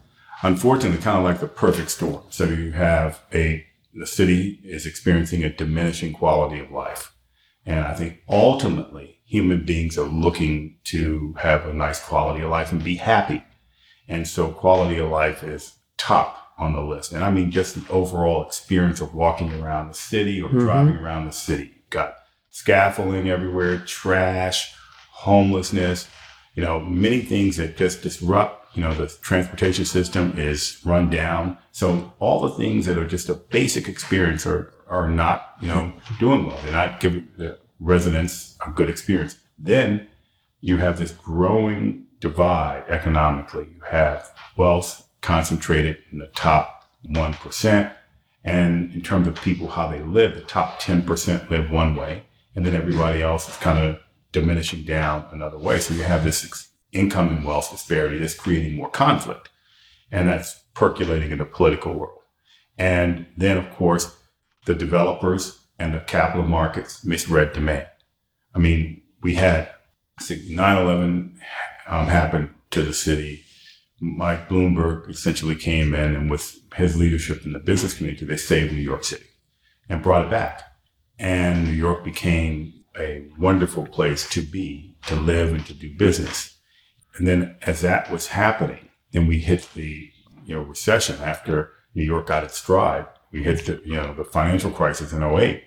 [0.42, 2.22] Unfortunately, kind of like the perfect storm.
[2.30, 7.14] So you have a the city is experiencing a diminishing quality of life.
[7.66, 12.70] And I think ultimately human beings are looking to have a nice quality of life
[12.70, 13.44] and be happy.
[14.06, 17.12] And so quality of life is top on the list.
[17.12, 20.60] And I mean, just the overall experience of walking around the city or mm-hmm.
[20.60, 21.72] driving around the city.
[21.74, 22.14] You've got
[22.50, 24.74] scaffolding everywhere, trash,
[25.10, 26.08] homelessness,
[26.58, 31.56] you know, many things that just disrupt, you know, the transportation system is run down.
[31.70, 35.92] So all the things that are just a basic experience are, are not, you know,
[36.18, 36.58] doing well.
[36.64, 39.38] They're not giving the residents a good experience.
[39.56, 40.08] Then
[40.60, 43.68] you have this growing divide economically.
[43.76, 47.92] You have wealth concentrated in the top 1%.
[48.42, 52.24] And in terms of people, how they live, the top 10% live one way,
[52.56, 54.00] and then everybody else is kind of
[54.32, 55.78] diminishing down another way.
[55.78, 59.50] So you have this income and wealth disparity that's creating more conflict.
[60.10, 62.20] And that's percolating in the political world.
[62.78, 64.16] And then, of course,
[64.64, 67.86] the developers and the capital markets misread demand.
[68.54, 69.70] I mean, we had
[70.30, 71.40] 9 11
[71.86, 73.44] um, happened to the city.
[74.00, 78.72] Mike Bloomberg essentially came in and with his leadership in the business community, they saved
[78.72, 79.26] New York City
[79.88, 80.62] and brought it back.
[81.18, 86.58] And New York became a wonderful place to be, to live and to do business.
[87.16, 90.10] And then as that was happening, then we hit the,
[90.44, 93.06] you know, recession after New York got its stride.
[93.32, 95.62] We hit the, you know, the financial crisis in 08.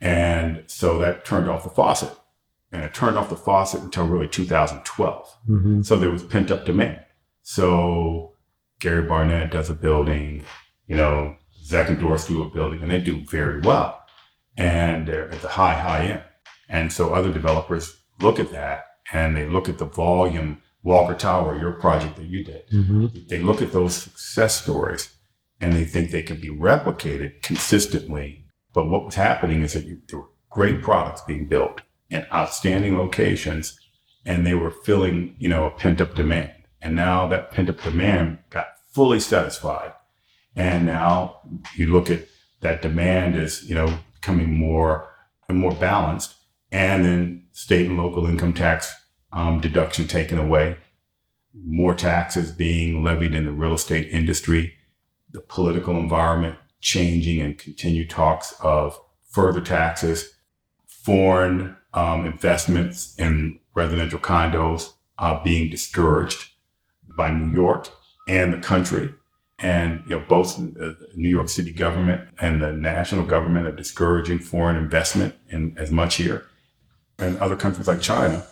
[0.00, 2.10] And so that turned off the faucet
[2.74, 5.38] and it turned off the faucet until really 2012.
[5.48, 5.82] Mm-hmm.
[5.82, 7.00] So there was pent up demand.
[7.42, 8.32] So
[8.80, 10.44] Gary Barnett does a building,
[10.88, 14.02] you know, Zeckendorf do a building, and they do very well.
[14.56, 16.22] And they're at the high, high end.
[16.68, 21.58] And so other developers look at that and they look at the volume, Walker Tower,
[21.58, 22.68] your project that you did.
[22.70, 23.06] Mm-hmm.
[23.28, 25.14] They look at those success stories
[25.60, 28.46] and they think they can be replicated consistently.
[28.72, 32.96] But what was happening is that you, there were great products being built in outstanding
[32.96, 33.78] locations
[34.24, 36.52] and they were filling, you know, a pent up demand.
[36.80, 39.92] And now that pent up demand got fully satisfied.
[40.56, 41.40] And now
[41.74, 42.26] you look at
[42.60, 45.10] that demand is, you know, becoming more
[45.48, 46.33] and more balanced.
[46.74, 48.92] And then state and local income tax
[49.32, 50.76] um, deduction taken away,
[51.54, 54.74] more taxes being levied in the real estate industry,
[55.30, 58.98] the political environment changing and continued talks of
[59.30, 60.34] further taxes,
[60.88, 66.50] foreign um, investments in residential condos uh, being discouraged
[67.16, 67.88] by New York
[68.26, 69.14] and the country.
[69.60, 74.40] And you know, both the New York City government and the national government are discouraging
[74.40, 76.48] foreign investment in as much here,
[77.18, 78.44] and other countries like China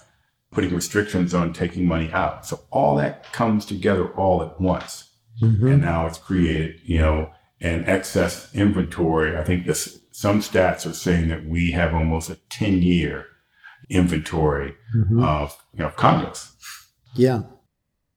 [0.51, 2.47] putting restrictions on taking money out.
[2.47, 5.11] So all that comes together all at once,
[5.43, 5.67] mm-hmm.
[5.67, 9.37] and now it's created, you know, an excess inventory.
[9.37, 13.27] I think this some stats are saying that we have almost a ten year
[13.89, 15.23] inventory mm-hmm.
[15.23, 16.53] of you know condos.
[17.15, 17.43] Yeah.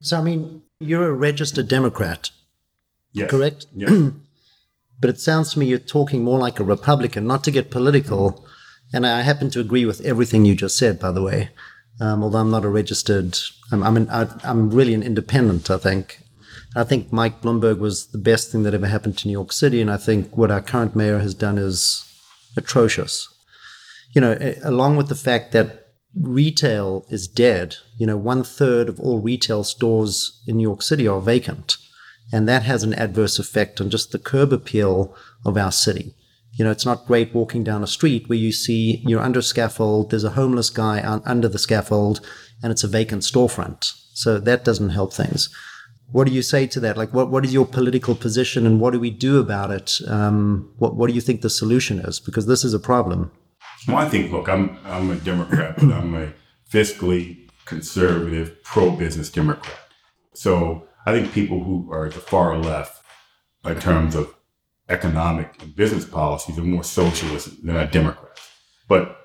[0.02, 2.32] So I mean, you're a registered Democrat,
[3.14, 3.30] yes.
[3.30, 3.68] correct?
[3.74, 3.92] Yes.
[5.00, 8.46] but it sounds to me you're talking more like a Republican, not to get political.
[8.94, 11.50] And I happen to agree with everything you just said, by the way.
[12.00, 13.38] Um, although I'm not a registered,
[13.72, 15.70] I'm I'm, an, I, I'm really an independent.
[15.70, 16.20] I think.
[16.78, 19.80] I think Mike Bloomberg was the best thing that ever happened to New York City,
[19.80, 22.04] and I think what our current mayor has done is
[22.58, 23.30] atrocious
[24.16, 27.76] you know, along with the fact that retail is dead.
[27.98, 31.78] You know, one third of all retail stores in New York City are vacant.
[32.32, 35.14] And that has an adverse effect on just the curb appeal
[35.46, 36.16] of our city.
[36.58, 39.44] You know, it's not great walking down a street where you see you're under a
[39.44, 42.22] scaffold, there's a homeless guy under the scaffold,
[42.64, 43.94] and it's a vacant storefront.
[44.14, 45.50] So that doesn't help things.
[46.12, 46.98] What do you say to that?
[46.98, 50.00] Like, what, what is your political position and what do we do about it?
[50.08, 52.20] Um, what, what do you think the solution is?
[52.20, 53.32] Because this is a problem.
[53.88, 56.32] Well, I think, look, I'm, I'm a Democrat, but I'm a
[56.72, 59.78] fiscally conservative, pro business Democrat.
[60.34, 63.04] So I think people who are at the far left,
[63.66, 64.34] in terms of
[64.90, 68.40] economic and business policies, are more socialist than a Democrat.
[68.88, 69.18] But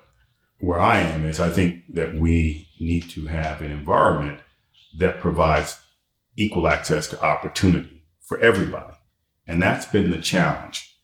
[0.59, 4.39] where I am is I think that we need to have an environment
[4.97, 5.79] that provides
[6.35, 8.93] equal access to opportunity for everybody.
[9.47, 10.97] And that's been the challenge.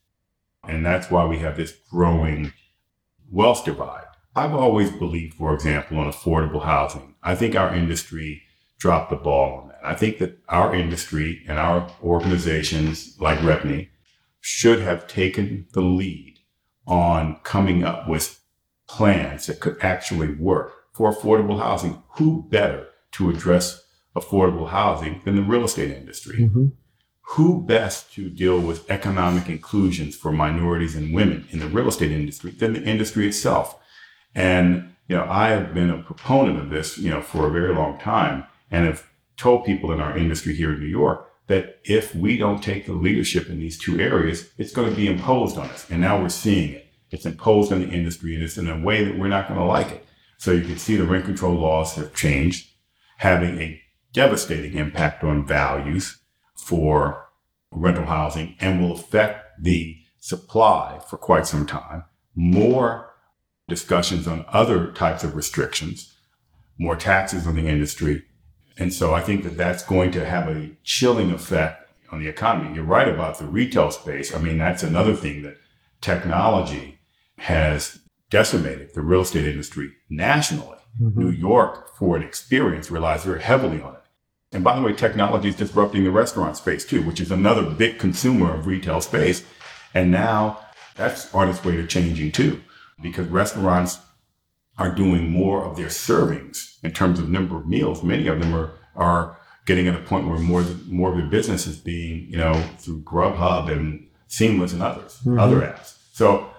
[0.68, 2.54] And that's why we have this growing
[3.32, 4.06] wealth divide.
[4.36, 7.16] I've always believed, for example, on affordable housing.
[7.24, 8.44] I think our industry
[8.78, 9.80] dropped the ball on that.
[9.84, 13.90] I think that our industry and our organizations like REBNY
[14.50, 16.40] should have taken the lead
[16.86, 18.40] on coming up with
[18.88, 22.02] plans that could actually work for affordable housing.
[22.12, 23.84] Who better to address
[24.16, 26.46] affordable housing than the real estate industry?
[26.46, 26.68] Mm-hmm.
[27.32, 32.14] Who best to deal with economic inclusions for minorities and women in the real estate
[32.14, 33.78] industry than the industry itself?
[34.34, 37.76] And, you know, I have been a proponent of this, you know, for a very
[37.76, 39.06] long time and have
[39.36, 42.94] told people in our industry here in New York that if we don't take the
[42.94, 45.90] leadership in these two areas, it's going to be imposed on us.
[45.90, 46.88] And now we're seeing it.
[47.10, 49.66] It's imposed on the industry and it's in a way that we're not going to
[49.66, 50.06] like it.
[50.38, 52.70] So you can see the rent control laws have changed,
[53.18, 53.82] having a
[54.14, 56.20] devastating impact on values
[56.56, 57.30] for
[57.72, 62.04] rental housing and will affect the supply for quite some time.
[62.36, 63.14] More
[63.68, 66.14] discussions on other types of restrictions,
[66.78, 68.24] more taxes on the industry.
[68.80, 72.76] And so I think that that's going to have a chilling effect on the economy.
[72.76, 74.34] You're right about the retail space.
[74.34, 75.58] I mean, that's another thing that
[76.02, 77.00] technology
[77.40, 80.78] has decimated the real estate industry nationally.
[81.02, 81.20] Mm-hmm.
[81.20, 84.02] New York, for an experience, relies very heavily on it.
[84.52, 88.00] And by the way, technology is disrupting the restaurant space too, which is another big
[88.00, 89.44] consumer of retail space.
[89.94, 90.60] And now
[90.96, 92.62] that's on its way to changing too,
[93.02, 94.00] because restaurants
[94.78, 98.04] are doing more of their servings in terms of number of meals.
[98.04, 101.68] Many of them are, are getting at a point where more, more of their business
[101.68, 105.40] is being, you know, through Grubhub and Seamless and others, mm-hmm.
[105.40, 105.96] other apps.
[106.12, 106.50] So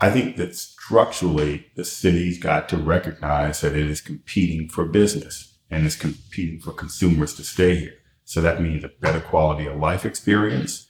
[0.00, 5.54] I think that structurally, the city's got to recognize that it is competing for business
[5.70, 7.94] and is competing for consumers to stay here.
[8.24, 10.88] So that means a better quality of life experience,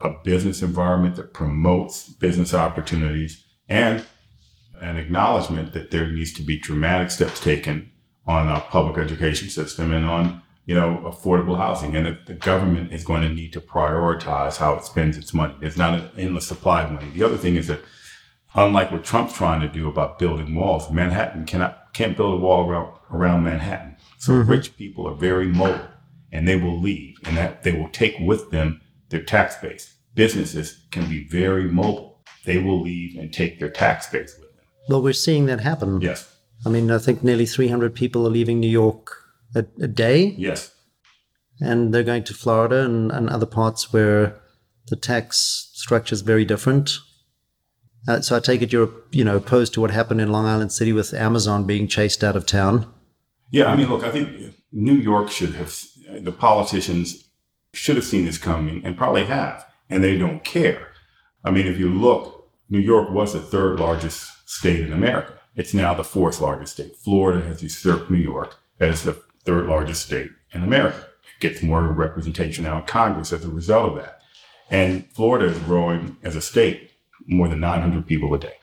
[0.00, 4.04] a business environment that promotes business opportunities, and
[4.80, 7.90] an acknowledgement that there needs to be dramatic steps taken
[8.26, 12.92] on our public education system and on you know affordable housing and that the government
[12.92, 16.46] is going to need to prioritize how it spends its money there's not an endless
[16.46, 17.80] supply of money the other thing is that
[18.54, 22.68] unlike what Trump's trying to do about building walls, Manhattan cannot can't build a wall
[22.68, 23.96] around, around Manhattan.
[24.18, 24.50] So mm-hmm.
[24.50, 25.88] rich people are very mobile
[26.32, 29.94] and they will leave and that they will take with them their tax base.
[30.14, 32.22] Businesses can be very mobile.
[32.44, 34.49] They will leave and take their tax base with them.
[34.88, 36.00] Well, we're seeing that happen.
[36.00, 36.34] Yes.
[36.64, 39.16] I mean, I think nearly 300 people are leaving New York
[39.54, 40.34] a, a day.
[40.36, 40.74] Yes.
[41.60, 44.40] And they're going to Florida and, and other parts where
[44.88, 46.98] the tax structure is very different.
[48.08, 50.72] Uh, so I take it you're, you know, opposed to what happened in Long Island
[50.72, 52.90] City with Amazon being chased out of town.
[53.50, 55.74] Yeah, I mean, look, I think New York should have
[56.18, 57.28] the politicians
[57.72, 60.88] should have seen this coming and probably have, and they don't care.
[61.44, 65.34] I mean, if you look, New York was the third largest state in America.
[65.54, 66.96] It's now the fourth largest state.
[66.96, 69.12] Florida has usurped New York as the
[69.44, 70.98] third largest state in America.
[70.98, 74.22] It gets more representation now in Congress as a result of that.
[74.68, 76.90] And Florida is growing as a state
[77.26, 78.54] more than 900 people a day.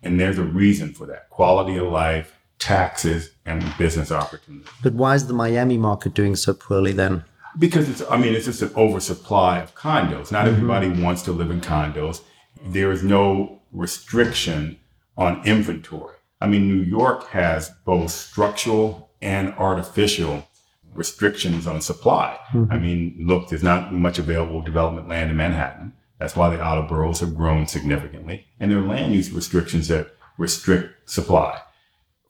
[0.00, 4.68] And there's a reason for that quality of life, taxes, and business opportunities.
[4.82, 7.24] But why is the Miami market doing so poorly then?
[7.58, 10.30] Because it's, I mean, it's just an oversupply of condos.
[10.30, 10.54] Not mm-hmm.
[10.54, 12.22] everybody wants to live in condos.
[12.64, 14.79] There is no restriction
[15.20, 16.16] on inventory.
[16.40, 20.48] I mean, New York has both structural and artificial
[20.94, 22.38] restrictions on supply.
[22.52, 22.72] Mm-hmm.
[22.72, 25.92] I mean, look, there's not much available development land in Manhattan.
[26.18, 28.46] That's why the outer boroughs have grown significantly.
[28.58, 31.60] And there are land use restrictions that restrict supply.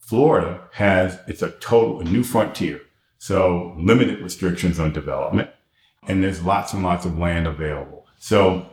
[0.01, 2.81] Florida has, it's a total, a new frontier.
[3.19, 5.51] So limited restrictions on development.
[6.09, 8.07] And there's lots and lots of land available.
[8.19, 8.67] So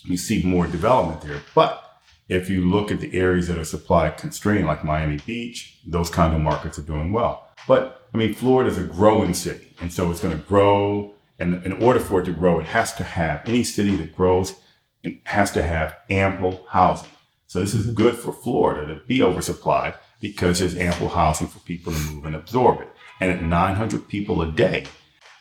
[0.00, 1.40] you see more development there.
[1.54, 1.82] But
[2.32, 6.34] if you look at the areas that are supply constrained, like Miami Beach, those kind
[6.34, 7.48] of markets are doing well.
[7.68, 11.14] But I mean, Florida is a growing city, and so it's going to grow.
[11.38, 14.54] And in order for it to grow, it has to have any city that grows
[15.02, 17.10] it has to have ample housing.
[17.46, 21.92] So this is good for Florida to be oversupplied because there's ample housing for people
[21.92, 22.88] to move and absorb it.
[23.20, 24.86] And at 900 people a day,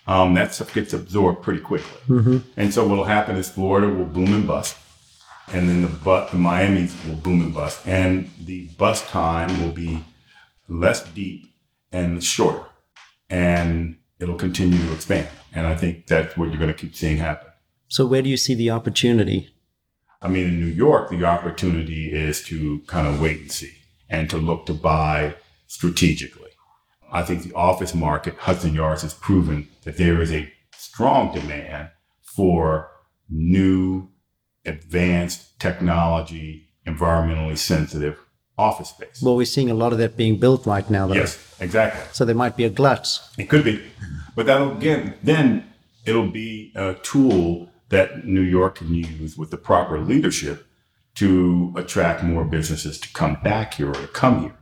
[0.07, 1.99] um, that stuff gets absorbed pretty quickly.
[2.07, 2.37] Mm-hmm.
[2.57, 4.77] And so what'll happen is Florida will boom and bust,
[5.47, 9.73] and then the but the Miami's will boom and bust, and the bust time will
[9.73, 10.03] be
[10.67, 11.53] less deep
[11.91, 12.65] and shorter,
[13.29, 15.27] and it'll continue to expand.
[15.53, 17.49] And I think that's what you're going to keep seeing happen.
[17.89, 19.49] So where do you see the opportunity?
[20.21, 23.73] I mean, in New York, the opportunity is to kind of wait and see
[24.09, 25.35] and to look to buy
[25.67, 26.51] strategically.
[27.11, 31.89] I think the office market, Hudson Yards, has proven that there is a strong demand
[32.21, 32.89] for
[33.29, 34.07] new,
[34.65, 38.19] advanced technology, environmentally sensitive
[38.57, 39.21] office space.
[39.21, 41.15] Well, we're seeing a lot of that being built right now, though.
[41.15, 42.01] Yes, exactly.
[42.11, 43.19] So there might be a glut.
[43.37, 43.81] It could be,
[44.35, 45.71] but that'll again, then
[46.05, 50.65] it'll be a tool that New York can use with the proper leadership
[51.15, 54.57] to attract more businesses to come back here or to come here.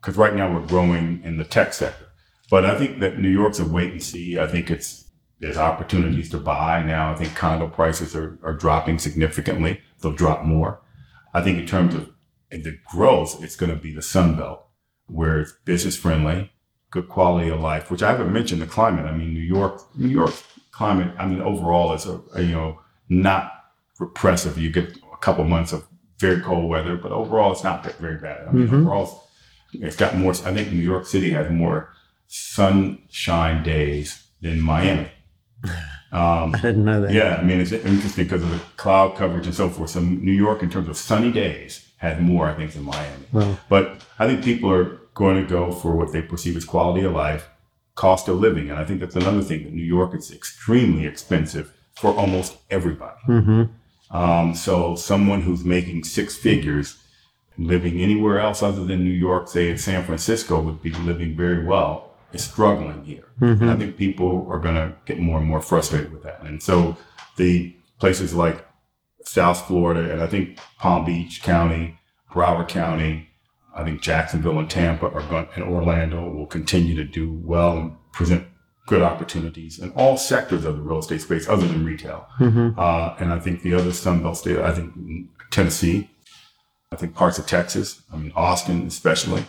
[0.00, 2.06] Because right now we're growing in the tech sector.
[2.50, 4.38] But I think that New York's a wait and see.
[4.38, 5.07] I think it's
[5.40, 7.12] there's opportunities to buy now.
[7.12, 9.80] I think condo prices are, are dropping significantly.
[10.00, 10.80] They'll drop more.
[11.34, 12.10] I think in terms of
[12.50, 14.66] the growth, it's going to be the Sun Belt,
[15.06, 16.50] where it's business friendly,
[16.90, 19.04] good quality of life, which I haven't mentioned the climate.
[19.06, 20.34] I mean, New York, New York
[20.72, 23.52] climate, I mean, overall is a, a, you know, not
[24.00, 24.58] repressive.
[24.58, 25.86] You get a couple months of
[26.18, 28.48] very cold weather, but overall it's not very bad.
[28.48, 28.80] I mean, Mhm.
[28.80, 29.28] overall
[29.72, 31.92] it's got more, I think New York City has more
[32.26, 35.08] sunshine days than Miami.
[35.64, 35.72] Um,
[36.54, 37.12] I didn't know that.
[37.12, 39.90] yeah, I mean, it's interesting because of the cloud coverage and so forth.
[39.90, 43.24] So New York, in terms of sunny days, had more, I think, than Miami.
[43.32, 47.04] Well, But I think people are going to go for what they perceive as quality
[47.04, 47.48] of life,
[47.96, 48.70] cost of living.
[48.70, 53.20] And I think that's another thing that New York is extremely expensive for almost everybody.
[53.26, 53.64] hmm
[54.10, 56.96] Um, so someone who's making six figures
[57.58, 61.64] living anywhere else other than New York, say in San Francisco, would be living very
[61.64, 63.28] well, is struggling here.
[63.40, 66.42] And I think people are going to get more and more frustrated with that.
[66.42, 66.96] And so
[67.36, 68.66] the places like
[69.24, 71.98] South Florida and I think Palm Beach County,
[72.32, 73.28] Broward County,
[73.74, 77.92] I think Jacksonville and Tampa are going, and Orlando will continue to do well and
[78.12, 78.46] present
[78.86, 82.26] good opportunities in all sectors of the real estate space other than retail.
[82.38, 84.94] hmm Uh, and I think the other Sun Belt state, I think
[85.50, 86.10] Tennessee,
[86.90, 89.44] I think parts of Texas, I mean, Austin especially,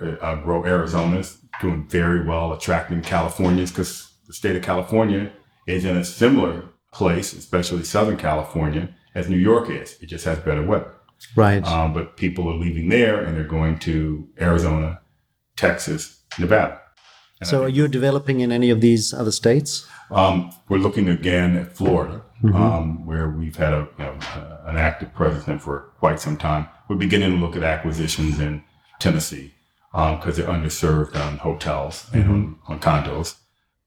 [0.00, 5.30] uh, uh, grow Arizona's doing very well, attracting Californians because the state of California
[5.66, 9.96] is in a similar place, especially Southern California, as New York is.
[10.00, 10.92] It just has better weather.
[11.36, 11.64] Right.
[11.66, 15.00] Um, but people are leaving there and they're going to Arizona,
[15.56, 16.80] Texas, Nevada.
[17.40, 19.86] And so are you developing in any of these other states?
[20.10, 22.54] um, we're looking again at Florida, Mhm.
[22.56, 26.36] um, where we've had a, you know, uh, an active presence in for quite some
[26.36, 26.66] time.
[26.88, 28.64] We're beginning to look at acquisitions in
[28.98, 29.54] Tennessee
[29.92, 33.36] Um, because they're underserved on hotels and on, on condos.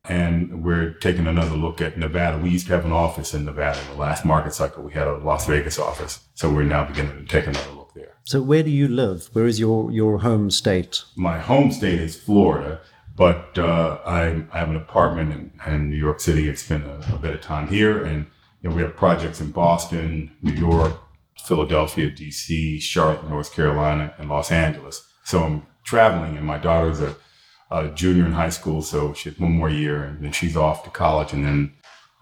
[0.05, 2.37] And we're taking another look at Nevada.
[2.37, 3.79] We used to have an office in Nevada.
[3.79, 6.19] In the last market cycle, we had a Las Vegas office.
[6.33, 8.17] So we're now beginning to take another look there.
[8.25, 9.29] So where do you live?
[9.31, 11.03] Where is your, your home state?
[11.15, 12.81] my home state is Florida,
[13.15, 16.51] but uh, I, I have an apartment in, in New York City.
[16.51, 18.25] I spend a, a bit of time here, and
[18.61, 20.93] you know, we have projects in Boston, New York,
[21.45, 25.07] Philadelphia, D.C., Charlotte, North Carolina, and Los Angeles.
[25.23, 27.15] So I'm traveling, and my daughter's a,
[27.71, 30.83] a junior in high school, so she has one more year, and then she's off
[30.83, 31.73] to college, and then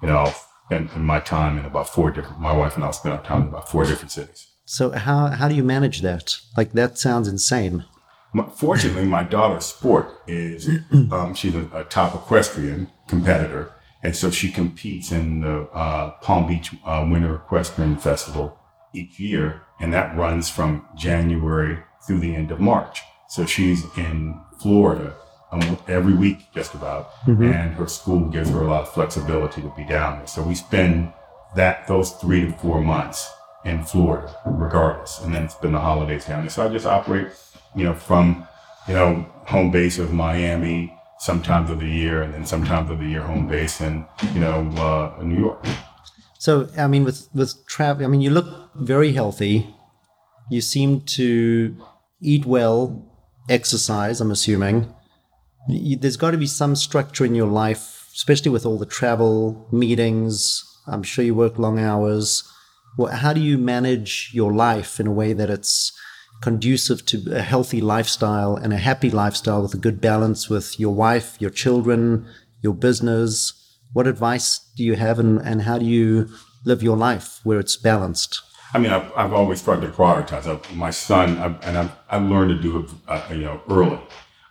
[0.02, 0.36] you know, I'll
[0.66, 2.40] spend my time in about four different.
[2.40, 4.48] My wife and I'll spend our time in about four different cities.
[4.66, 6.38] So how, how do you manage that?
[6.56, 7.86] Like that sounds insane.
[8.34, 10.70] My- Fortunately, my daughter's sport is
[11.12, 16.48] um, she's a, a top equestrian competitor, and so she competes in the uh, Palm
[16.48, 18.58] Beach uh, Winter Equestrian Festival
[18.94, 23.02] each year, and that runs from January through the end of March.
[23.32, 25.16] So she's in Florida
[25.52, 29.74] um, every week, just about, and her school gives her a lot of flexibility to
[29.78, 30.28] be down there.
[30.28, 31.14] So we spend
[31.56, 33.32] that those three to four months
[33.64, 36.50] in Florida, regardless, and then spend the holidays down there.
[36.50, 37.30] So I just operate
[37.76, 38.48] you know, from,
[38.88, 43.06] you know, home base of Miami sometimes of the year and then sometimes of the
[43.06, 45.64] year home base in, you know, uh, New York.
[46.40, 49.74] So I mean, with with travel, I mean, you look very healthy.
[50.50, 51.78] You seem to
[52.20, 53.11] eat well,
[53.50, 54.22] exercise.
[54.22, 54.94] I'm assuming
[55.68, 59.68] you, there's got to be some structure in your life, especially with all the travel
[59.72, 60.64] meetings.
[60.88, 62.44] I'm sure you work long hours.
[62.98, 65.98] well, how do you manage your life in a way that it's
[66.42, 70.94] conducive to a healthy lifestyle and a happy lifestyle with a good balance with your
[70.94, 72.28] wife, your children,
[72.62, 73.54] your business?
[73.94, 76.30] What advice do you have, and, and how do you
[76.66, 78.42] live your life where it's balanced?
[78.74, 80.48] I mean, I've, I've always tried to prioritize.
[80.48, 84.00] I, my son, I, and I've, I've learned to do it, uh, you know, early.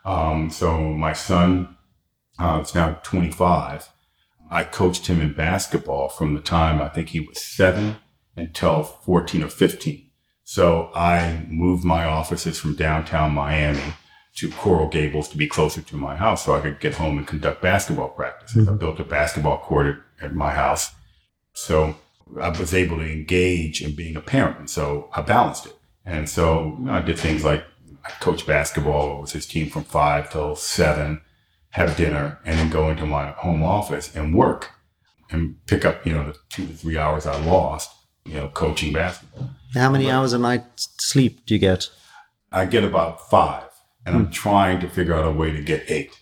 [0.04, 1.76] Um, so my son
[2.38, 3.88] uh, is now 25.
[4.50, 7.96] I coached him in basketball from the time I think he was seven
[8.36, 10.10] until 14 or 15.
[10.44, 13.94] So I moved my offices from downtown Miami
[14.36, 17.26] to Coral Gables to be closer to my house so I could get home and
[17.26, 18.64] conduct basketball practices.
[18.64, 18.74] Mm-hmm.
[18.74, 20.92] I built a basketball court at, at my house.
[21.52, 21.96] So
[22.40, 24.58] I was able to engage in being a parent.
[24.58, 25.76] And so I balanced it.
[26.04, 27.64] And so you know, I did things like
[28.04, 31.20] I coached basketball with his team from five till seven,
[31.70, 34.70] have dinner, and then go into my home office and work
[35.30, 37.90] and pick up, you know, the two to three hours I lost,
[38.24, 39.50] you know, coaching basketball.
[39.74, 41.88] How many but hours a night sleep do you get?
[42.52, 43.68] I get about five,
[44.04, 44.32] and I'm hmm.
[44.32, 46.18] trying to figure out a way to get eight.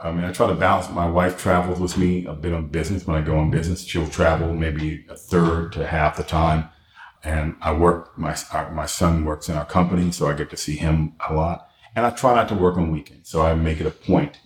[0.00, 0.88] I mean, I try to balance.
[0.90, 3.06] My wife travels with me a bit on business.
[3.06, 6.68] When I go on business, she'll travel maybe a third to half the time.
[7.24, 8.36] And I work, my,
[8.72, 11.68] my son works in our company, so I get to see him a lot.
[11.96, 13.28] And I try not to work on weekends.
[13.28, 14.38] So I make it a point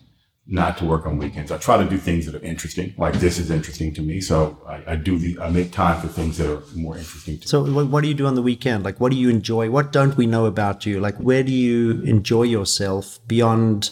[0.47, 1.53] not to work on weekends.
[1.53, 4.21] I try to do things that are interesting, like this is interesting to me.
[4.21, 7.49] So I, I do the, I make time for things that are more interesting to
[7.49, 7.75] so me.
[7.75, 8.85] So what do you do on the weekend?
[8.85, 9.71] Like, what do you enjoy?
[9.71, 10.99] What don't we know about you?
[10.99, 13.91] Like, where do you enjoy yourself beyond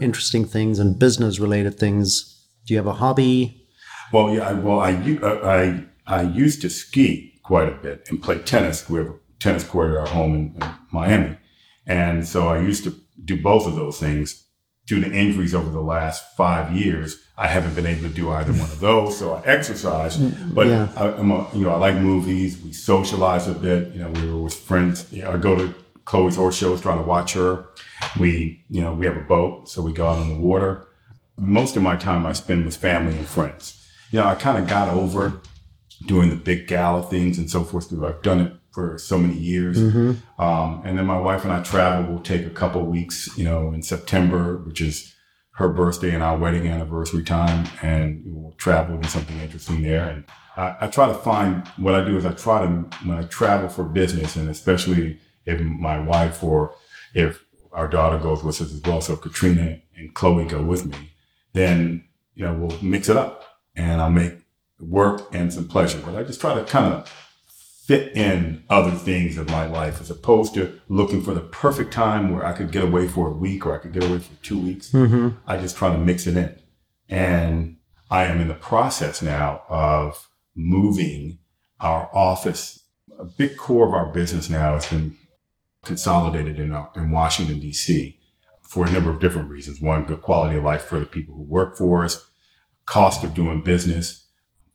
[0.00, 2.46] interesting things and business related things?
[2.66, 3.66] Do you have a hobby?
[4.12, 4.92] Well, yeah, well, I,
[5.22, 8.88] uh, I, I used to ski quite a bit and play tennis.
[8.88, 11.38] We have a tennis court at our home in, in Miami.
[11.86, 12.94] And so I used to
[13.24, 14.46] do both of those things
[14.90, 18.52] due to injuries over the last five years, I haven't been able to do either
[18.52, 19.16] one of those.
[19.16, 20.88] So I exercise, mm, but yeah.
[20.96, 22.60] I, am a, you know, I like movies.
[22.60, 23.92] We socialize a bit.
[23.94, 25.06] You know, we were with friends.
[25.12, 25.72] You know, I go to
[26.10, 27.66] Chloe's horse shows, trying to watch her.
[28.18, 30.88] We, you know, we have a boat, so we go out on the water.
[31.38, 33.88] Most of my time I spend with family and friends.
[34.10, 35.40] You know, I kind of got over
[36.06, 37.92] doing the big gala things and so forth.
[38.02, 39.78] I've done it for so many years.
[39.78, 40.42] Mm-hmm.
[40.42, 42.12] Um, and then my wife and I travel.
[42.12, 45.14] We'll take a couple weeks, you know, in September, which is
[45.52, 50.08] her birthday and our wedding anniversary time, and we'll travel do something interesting there.
[50.08, 50.24] And
[50.56, 52.66] I, I, try to find what I do is I try to
[53.04, 56.74] when I travel for business, and especially if my wife or
[57.14, 61.12] if our daughter goes with us as well, so Katrina and Chloe go with me,
[61.52, 64.34] then you know we'll mix it up, and I'll make
[64.80, 66.00] work and some pleasure.
[66.04, 67.08] But I just try to kind of
[67.90, 72.32] fit in other things of my life as opposed to looking for the perfect time
[72.32, 74.58] where I could get away for a week or I could get away for two
[74.60, 74.92] weeks.
[74.92, 75.30] Mm-hmm.
[75.44, 76.56] I just try to mix it in.
[77.08, 77.78] And
[78.08, 81.38] I am in the process now of moving
[81.80, 82.84] our office.
[83.18, 85.16] A big core of our business now has been
[85.84, 88.18] consolidated in, uh, in Washington, D.C.
[88.62, 89.80] for a number of different reasons.
[89.80, 92.26] One, good quality of life for the people who work for us,
[92.86, 94.26] cost of doing business,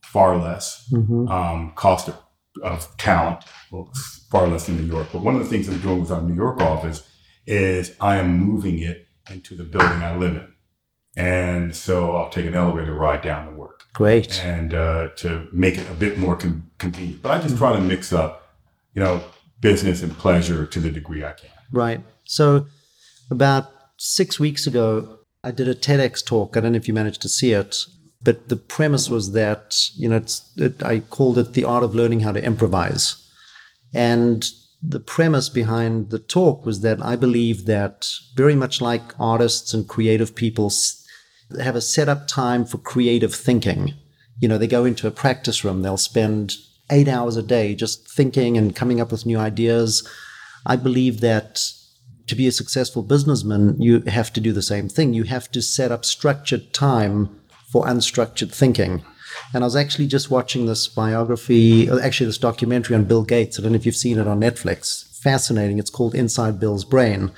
[0.02, 1.28] far less, mm-hmm.
[1.28, 2.16] um, cost of
[2.62, 3.92] of talent, well,
[4.30, 5.08] far less in New York.
[5.12, 7.08] But one of the things I'm doing with our New York office
[7.46, 10.52] is I am moving it into the building I live in.
[11.16, 13.84] And so I'll take an elevator ride down to work.
[13.94, 14.42] Great.
[14.44, 17.22] And uh, to make it a bit more con- convenient.
[17.22, 18.56] But I just try to mix up,
[18.94, 19.22] you know,
[19.70, 21.50] business and pleasure to the degree I can.
[21.72, 22.00] Right.
[22.24, 22.66] So
[23.30, 26.56] about six weeks ago, I did a TEDx talk.
[26.56, 27.76] I don't know if you managed to see it
[28.26, 30.20] but the premise was that you know
[30.56, 33.16] it, I called it the art of learning how to improvise,
[33.94, 34.44] and
[34.82, 39.88] the premise behind the talk was that I believe that very much like artists and
[39.88, 40.72] creative people
[41.60, 43.94] have a set up time for creative thinking.
[44.40, 46.56] You know, they go into a practice room, they'll spend
[46.90, 50.08] eight hours a day just thinking and coming up with new ideas.
[50.64, 51.62] I believe that
[52.26, 55.14] to be a successful businessman, you have to do the same thing.
[55.14, 59.04] You have to set up structured time for unstructured thinking.
[59.52, 63.58] And I was actually just watching this biography, uh, actually, this documentary on Bill Gates.
[63.58, 65.20] I don't know if you've seen it on Netflix.
[65.20, 65.78] Fascinating.
[65.78, 67.32] It's called Inside Bill's Brain.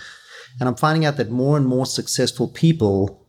[0.61, 3.27] And I'm finding out that more and more successful people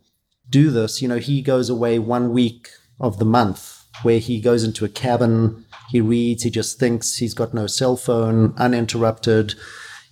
[0.49, 1.01] do this.
[1.01, 4.89] You know, he goes away one week of the month where he goes into a
[4.89, 9.55] cabin, he reads, he just thinks, he's got no cell phone, uninterrupted.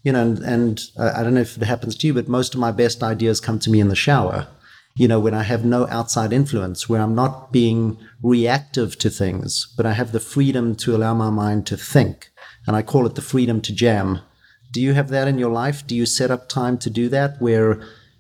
[0.04, 2.54] You know, and, and uh, I don't know if it happens to you, but most
[2.54, 4.48] of my best ideas come to me in the shower
[4.98, 9.72] you know, when I have no outside influence, where I'm not being reactive to things,
[9.78, 12.32] but I have the freedom to allow my mind to think.
[12.66, 14.22] And I call it the freedom to jam.
[14.72, 15.86] Do you have that in your life?
[15.86, 17.80] Do you set up time to do that where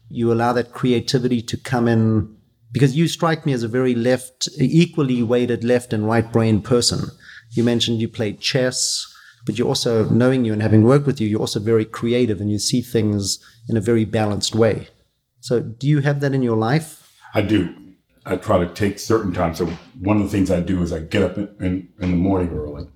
[0.09, 2.35] you allow that creativity to come in?
[2.71, 7.09] Because you strike me as a very left, equally weighted left and right brain person.
[7.51, 9.05] You mentioned you played chess,
[9.45, 12.51] but you also, knowing you and having worked with you, you're also very creative and
[12.51, 13.39] you see things
[13.69, 14.89] in a very balanced way.
[15.39, 17.13] So, do you have that in your life?
[17.33, 17.73] I do.
[18.25, 19.59] I try to take certain times.
[19.59, 19.67] So,
[19.99, 22.49] one of the things I do is I get up in, in, in the morning
[22.49, 22.87] early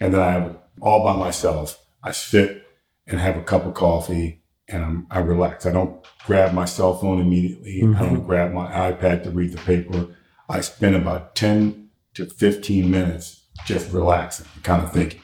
[0.00, 1.84] and then I have all by myself.
[2.02, 2.64] I sit
[3.06, 5.66] and have a cup of coffee and I'm, i relax.
[5.66, 7.80] I don't grab my cell phone immediately.
[7.82, 7.96] Mm-hmm.
[7.96, 10.14] I don't grab my iPad to read the paper.
[10.48, 15.20] I spend about 10 to 15 minutes just relaxing, kind of thinking.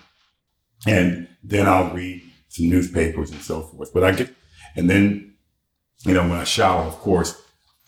[0.87, 3.93] And then I'll read some newspapers and so forth.
[3.93, 4.35] But I get,
[4.76, 5.35] and then,
[6.05, 7.41] you know, when I shower, of course,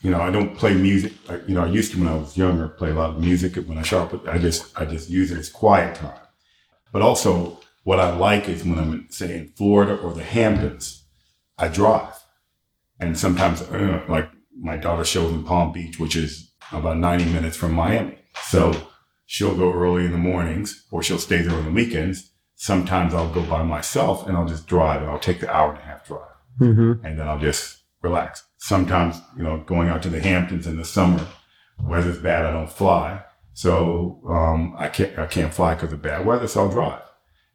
[0.03, 1.13] you know, I don't play music.
[1.29, 3.57] I, you know, I used to when I was younger, play a lot of music
[3.57, 6.19] when I shower, but I just, I just use it as quiet time.
[6.93, 11.05] But also what I like is when I'm, say, in Florida or the Hamptons,
[11.59, 12.15] I drive.
[12.99, 17.57] And sometimes, uh, like my daughter shows in Palm Beach, which is about 90 minutes
[17.57, 18.19] from Miami.
[18.45, 18.75] So
[19.27, 22.31] she'll go early in the mornings or she'll stay there on the weekends.
[22.55, 25.79] Sometimes I'll go by myself and I'll just drive and I'll take the hour and
[25.79, 26.23] a half drive.
[26.61, 27.05] Mm-hmm.
[27.05, 28.45] And then I'll just relax.
[28.57, 31.27] Sometimes, you know, going out to the Hamptons in the summer,
[31.83, 33.23] weather's bad, I don't fly.
[33.53, 37.03] So um, I can't I can't fly because of bad weather, so I'll drive.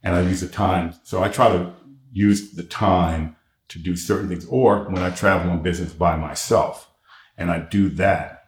[0.03, 0.93] And I use the time.
[1.03, 1.73] So I try to
[2.11, 3.35] use the time
[3.69, 4.45] to do certain things.
[4.47, 6.91] Or when I travel on business by myself,
[7.37, 8.40] and I do that,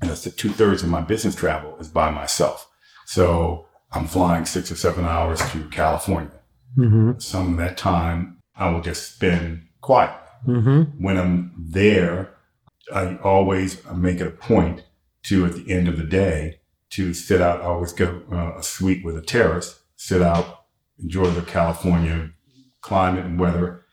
[0.00, 2.68] and that's two thirds of my business travel is by myself.
[3.06, 6.30] So I'm flying six or seven hours to California.
[6.76, 7.18] Mm-hmm.
[7.18, 10.14] Some of that time I will just spend quiet.
[10.46, 11.02] Mm-hmm.
[11.02, 12.34] When I'm there,
[12.94, 14.84] I always make it a point
[15.24, 17.60] to, at the end of the day, to sit out.
[17.60, 20.64] I always get uh, a suite with a terrace, sit out,
[20.98, 22.30] enjoy the California
[22.80, 23.84] climate and weather,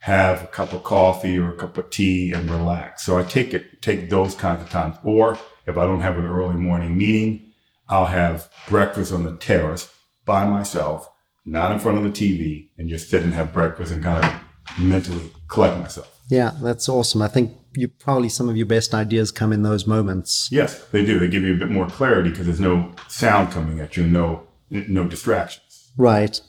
[0.00, 3.04] have a cup of coffee or a cup of tea and relax.
[3.04, 4.96] So I take it, take those kinds of times.
[5.02, 7.52] Or if I don't have an early morning meeting,
[7.88, 9.92] I'll have breakfast on the terrace
[10.24, 11.10] by myself,
[11.44, 14.78] not in front of the TV, and just sit and have breakfast and kind of
[14.78, 16.14] mentally collect myself.
[16.30, 17.22] Yeah, that's awesome.
[17.22, 20.48] I think you probably some of your best ideas come in those moments.
[20.52, 21.18] Yes, they do.
[21.18, 24.46] They give you a bit more clarity because there's no sound coming at you, no
[24.70, 25.90] no distractions.
[25.96, 26.40] Right.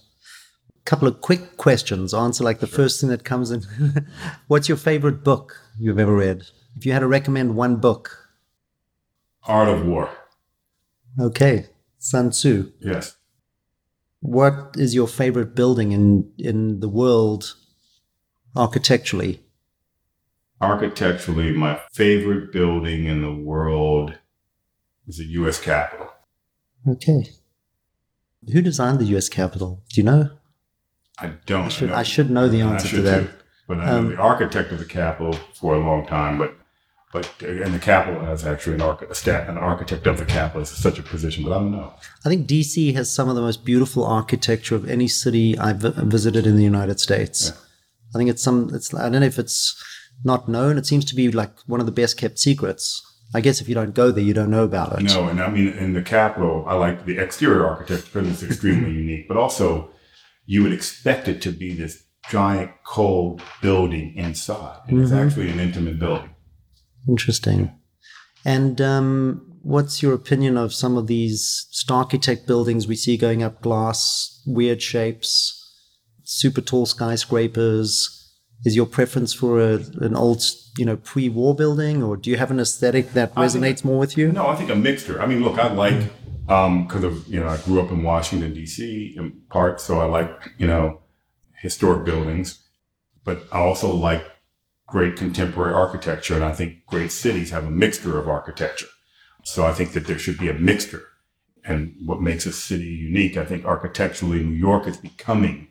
[0.90, 2.16] Couple of quick questions.
[2.16, 2.78] Answer like the sure.
[2.78, 3.62] first thing that comes in.
[4.48, 6.48] What's your favorite book you've ever read?
[6.76, 8.28] If you had to recommend one book.
[9.44, 10.10] Art of War.
[11.20, 11.68] Okay.
[12.00, 12.72] Sun Tzu.
[12.80, 13.18] Yes.
[14.22, 17.56] What is your favorite building in in the world
[18.56, 19.44] architecturally?
[20.60, 24.18] architecturally, my favorite building in the world
[25.08, 25.62] is the U.S.
[25.62, 26.10] Capitol.
[26.88, 27.30] Okay.
[28.52, 29.30] Who designed the U.S.
[29.30, 29.84] Capitol?
[29.94, 30.32] Do you know?
[31.22, 31.66] I don't.
[31.66, 33.22] I should know, I should know the answer to that.
[33.22, 33.30] Too,
[33.68, 36.38] but I um, the architect of the Capitol for a long time.
[36.38, 36.56] But
[37.12, 41.00] but and the Capitol has actually an, arch, an architect of the Capitol is such
[41.00, 41.44] a position.
[41.44, 41.94] But I don't know.
[42.26, 46.46] I think DC has some of the most beautiful architecture of any city I've visited
[46.46, 47.50] in the United States.
[47.50, 47.62] Yeah.
[48.14, 48.70] I think it's some.
[48.74, 49.82] It's I don't know if it's
[50.24, 50.78] not known.
[50.78, 53.06] It seems to be like one of the best kept secrets.
[53.34, 55.04] I guess if you don't go there, you don't know about it.
[55.04, 58.92] No, and I mean, in the Capitol, I like the exterior architecture because it's extremely
[59.04, 59.92] unique, but also
[60.50, 64.80] you would expect it to be this giant cold building inside.
[64.88, 65.04] And mm-hmm.
[65.04, 66.32] it's actually an intimate building.
[67.08, 67.72] Interesting.
[68.44, 73.62] And um, what's your opinion of some of these Starchitect buildings we see going up
[73.62, 75.72] glass, weird shapes,
[76.24, 78.20] super tall skyscrapers?
[78.66, 80.44] is your preference for a, an old,
[80.78, 84.32] you know, pre-war building, or do you have an aesthetic that resonates more with you?
[84.32, 85.22] No, I think a mixture.
[85.22, 86.19] I mean, look, I like
[86.50, 89.14] because um, of you know I grew up in Washington D.C.
[89.16, 91.02] in part, so I like you know
[91.62, 92.68] historic buildings,
[93.24, 94.26] but I also like
[94.88, 98.88] great contemporary architecture, and I think great cities have a mixture of architecture.
[99.44, 101.04] So I think that there should be a mixture.
[101.64, 105.68] And what makes a city unique, I think architecturally, New York is becoming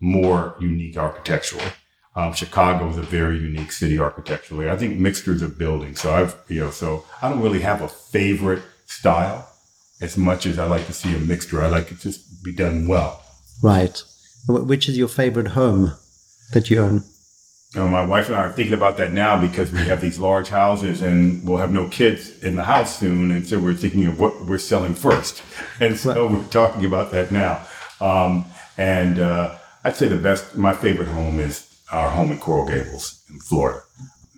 [0.00, 1.72] more unique architecturally.
[2.14, 4.70] Um, Chicago is a very unique city architecturally.
[4.70, 6.00] I think mixtures of buildings.
[6.00, 9.52] So I've, you know, so I don't really have a favorite style
[10.00, 11.62] as much as I like to see a mixture.
[11.62, 13.22] I like it to be done well.
[13.62, 14.02] Right.
[14.48, 15.92] Which is your favorite home
[16.52, 17.04] that you own?
[17.74, 20.48] Know, my wife and I are thinking about that now because we have these large
[20.48, 23.30] houses and we'll have no kids in the house soon.
[23.30, 25.42] And so we're thinking of what we're selling first.
[25.78, 27.66] And so we're talking about that now.
[28.00, 28.46] Um,
[28.78, 33.22] and uh, I'd say the best, my favorite home is our home in Coral Gables
[33.28, 33.82] in Florida,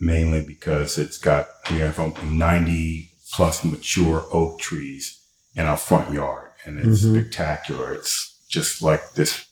[0.01, 5.18] mainly because it's got, we have 90 plus mature oak trees
[5.55, 7.19] in our front yard and it's mm-hmm.
[7.19, 7.93] spectacular.
[7.93, 9.47] It's just like this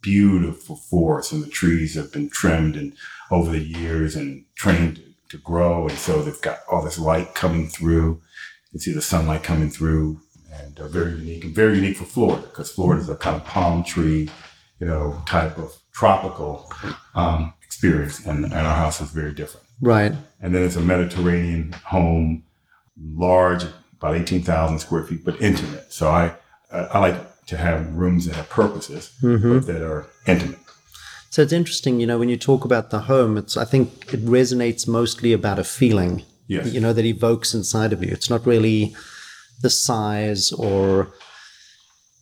[0.00, 2.94] beautiful forest and the trees have been trimmed and
[3.30, 5.88] over the years and trained to grow.
[5.88, 8.20] And so they've got all this light coming through.
[8.66, 10.20] You can see the sunlight coming through
[10.52, 13.44] and uh, very unique and very unique for Florida because Florida is a kind of
[13.44, 14.30] palm tree,
[14.80, 16.70] you know, type of tropical
[17.14, 19.66] um, experience, and, and our house is very different.
[19.80, 20.12] Right.
[20.40, 22.44] And then it's a Mediterranean home,
[22.96, 23.64] large,
[23.98, 25.92] about 18,000 square feet, but intimate.
[25.92, 26.34] So I,
[26.70, 29.58] I like to have rooms that have purposes, mm-hmm.
[29.58, 30.58] but that are intimate.
[31.30, 34.24] So it's interesting, you know, when you talk about the home, it's I think it
[34.24, 36.72] resonates mostly about a feeling, Yes.
[36.72, 38.10] you know, that evokes inside of you.
[38.10, 38.94] It's not really
[39.60, 41.12] the size or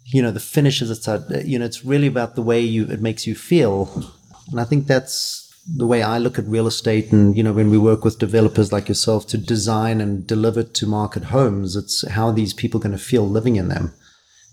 [0.06, 0.90] you know the finishes.
[0.90, 1.06] It's
[1.46, 4.12] you know, it's really about the way you it makes you feel,
[4.50, 7.12] and I think that's the way I look at real estate.
[7.12, 10.86] And you know, when we work with developers like yourself to design and deliver to
[10.86, 13.94] market homes, it's how these people are going to feel living in them.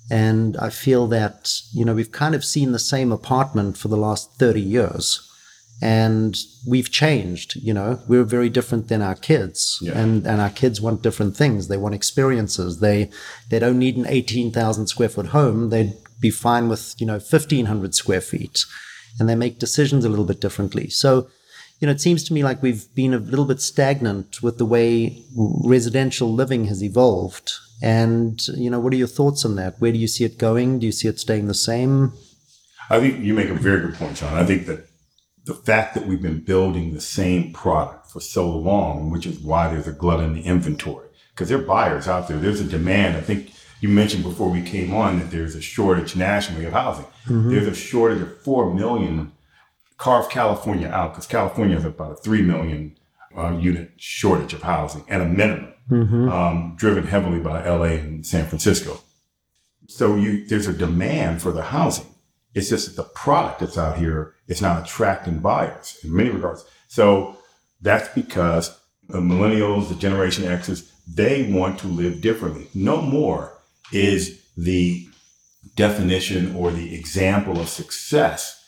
[0.10, 3.98] And I feel that, you know, we've kind of seen the same apartment for the
[3.98, 5.30] last 30 years.
[5.82, 6.38] And
[6.68, 9.80] we've changed, you know, we're very different than our kids.
[9.82, 9.98] Yeah.
[9.98, 11.68] And and our kids want different things.
[11.68, 12.80] They want experiences.
[12.80, 13.10] They
[13.50, 15.70] they don't need an 18,000 square foot home.
[15.70, 18.66] They'd be fine with, you know, 1500 square feet.
[19.20, 20.90] And they make decisions a little bit differently.
[20.90, 21.28] So,
[21.80, 24.66] you know, it seems to me like we've been a little bit stagnant with the
[24.66, 27.54] way residential living has evolved.
[27.82, 29.80] And, you know, what are your thoughts on that?
[29.80, 30.80] Where do you see it going?
[30.80, 32.14] Do you see it staying the same?
[32.90, 34.34] I think you make a very good point, John.
[34.34, 34.88] I think that
[35.46, 39.68] the fact that we've been building the same product for so long, which is why
[39.70, 42.38] there's a glut in the inventory, because there are buyers out there.
[42.38, 43.18] There's a demand.
[43.18, 43.52] I think
[43.84, 47.06] you mentioned before we came on that there's a shortage nationally of housing.
[47.50, 49.34] There's a shortage of 4 million.
[49.98, 52.98] Carve California out because California has about a 3 million
[53.38, 55.74] uh, unit shortage of housing at a minimum,
[56.30, 59.02] um, driven heavily by LA and San Francisco.
[59.90, 62.08] So you, there's a demand for the housing.
[62.54, 66.64] It's just that the product that's out here is not attracting buyers in many regards.
[66.88, 67.36] So
[67.82, 68.80] that's because
[69.10, 72.70] the millennials, the Generation X's, they want to live differently.
[72.74, 73.53] No more
[73.92, 75.08] is the
[75.76, 78.64] definition or the example of success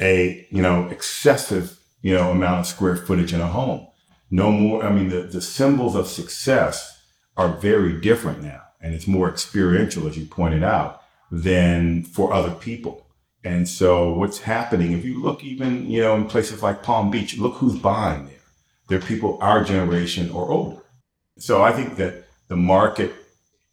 [0.00, 3.86] a you know excessive you know amount of square footage in a home.
[4.30, 4.82] No more.
[4.84, 6.98] I mean, the the symbols of success
[7.36, 12.54] are very different now, and it's more experiential, as you pointed out, than for other
[12.54, 13.06] people.
[13.42, 14.92] And so, what's happening?
[14.92, 18.34] If you look even you know in places like Palm Beach, look who's buying there.
[18.88, 20.82] They're people our generation or older.
[21.38, 23.14] So I think that the market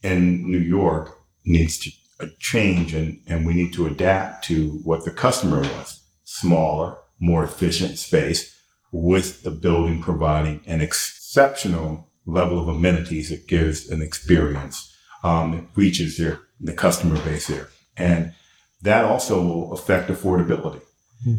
[0.03, 1.91] in New York needs to
[2.39, 6.03] change and, and we need to adapt to what the customer wants.
[6.23, 8.55] Smaller, more efficient space
[8.91, 14.93] with the building providing an exceptional level of amenities that gives an experience
[15.23, 17.69] um, that reaches their, the customer base there.
[17.95, 18.33] And
[18.81, 20.81] that also will affect affordability.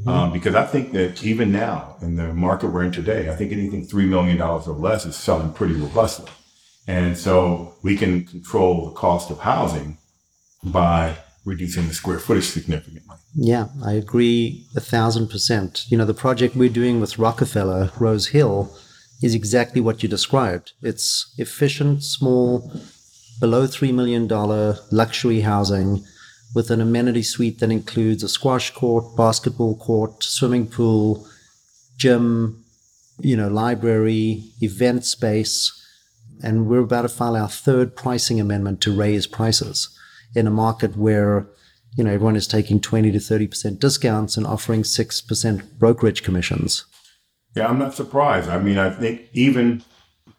[0.09, 3.53] Um, because I think that even now in the market we're in today, I think
[3.53, 6.31] anything $3 million or less is selling pretty robustly.
[6.89, 9.99] And so we can control the cost of housing
[10.65, 13.17] by reducing the square footage significantly.
[13.35, 15.85] Yeah, I agree a thousand percent.
[15.91, 18.75] You know, the project we're doing with Rockefeller, Rose Hill,
[19.23, 20.73] is exactly what you described.
[20.83, 22.73] It's efficient, small,
[23.39, 24.27] below $3 million
[24.91, 26.05] luxury housing
[26.55, 31.27] with an amenity suite that includes a squash court, basketball court, swimming pool,
[31.99, 32.65] gym,
[33.21, 35.78] you know, library, event space.
[36.43, 39.89] And we're about to file our third pricing amendment to raise prices
[40.35, 41.49] in a market where,
[41.97, 46.85] you know, everyone is taking 20 to 30% discounts and offering 6% brokerage commissions.
[47.57, 48.49] Yeah, I'm not surprised.
[48.49, 49.83] I mean, I think even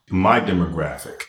[0.09, 1.23] my demographic,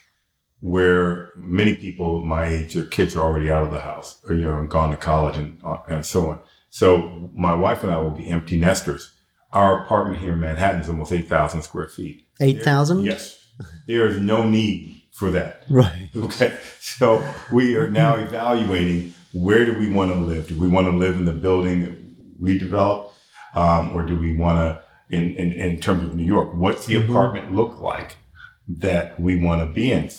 [0.61, 4.43] where many people my age, their kids are already out of the house, or you
[4.43, 6.39] know, and gone to college and uh, and so on.
[6.69, 9.11] So my wife and I will be empty nesters.
[9.53, 12.27] Our apartment here in Manhattan is almost eight thousand square feet.
[12.41, 13.05] 8,000?
[13.05, 13.40] Yes,
[13.87, 15.65] there is no need for that.
[15.69, 16.09] Right.
[16.17, 20.49] Okay, so we are now evaluating where do we want to live?
[20.49, 21.97] Do we want to live in the building that
[22.41, 23.13] we develop,
[23.55, 26.97] um, or do we want to, in, in in terms of New York, what's the
[26.97, 28.17] apartment look like
[28.69, 30.11] that we want to be in?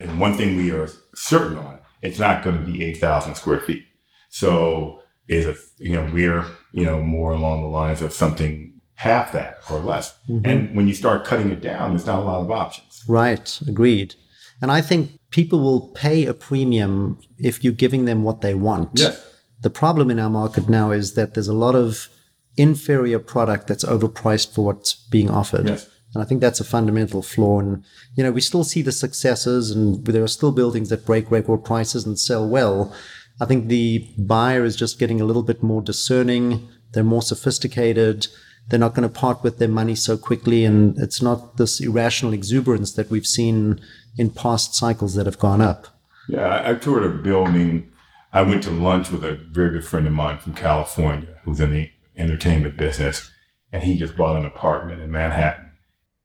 [0.00, 3.60] And one thing we are certain on, it's not going to be eight thousand square
[3.60, 3.84] feet.
[4.28, 9.32] So is it you know we're you know more along the lines of something half
[9.32, 10.14] that or less.
[10.28, 10.46] Mm-hmm.
[10.46, 13.02] And when you start cutting it down, there's not a lot of options.
[13.08, 13.60] Right.
[13.66, 14.14] Agreed.
[14.62, 18.90] And I think people will pay a premium if you're giving them what they want.
[18.94, 19.22] Yes.
[19.62, 22.08] The problem in our market now is that there's a lot of
[22.56, 25.66] inferior product that's overpriced for what's being offered.
[25.66, 25.90] Yes.
[26.14, 27.58] And I think that's a fundamental flaw.
[27.58, 27.84] And,
[28.14, 31.64] you know, we still see the successes and there are still buildings that break record
[31.64, 32.94] prices and sell well.
[33.40, 36.68] I think the buyer is just getting a little bit more discerning.
[36.92, 38.28] They're more sophisticated.
[38.68, 40.64] They're not going to part with their money so quickly.
[40.64, 43.80] And it's not this irrational exuberance that we've seen
[44.16, 45.88] in past cycles that have gone up.
[46.28, 47.92] Yeah, I, toured a building.
[48.32, 51.70] I went to lunch with a very good friend of mine from California who's in
[51.70, 53.30] the entertainment business,
[53.72, 55.72] and he just bought an apartment in Manhattan.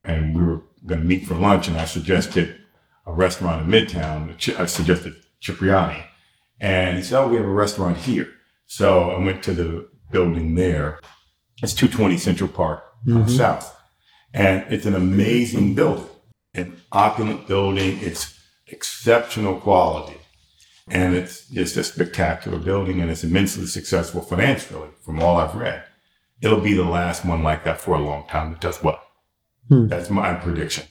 [0.04, 2.56] And we were going to meet for lunch, and I suggested
[3.06, 4.60] a restaurant in Midtown.
[4.60, 6.04] I suggested Cipriani.
[6.60, 8.30] And he said, Oh, we have a restaurant here.
[8.66, 11.00] So I went to the building there.
[11.62, 13.28] It's 220 Central Park mm-hmm.
[13.30, 13.76] South.
[14.34, 16.08] And it's an amazing building,
[16.54, 18.00] an opulent building.
[18.02, 20.18] It's exceptional quality.
[20.88, 25.84] And it's just a spectacular building and it's immensely successful financially from all I've read.
[26.42, 29.00] It'll be the last one like that for a long time that does well.
[29.68, 29.88] Hmm.
[29.88, 30.86] That's my prediction.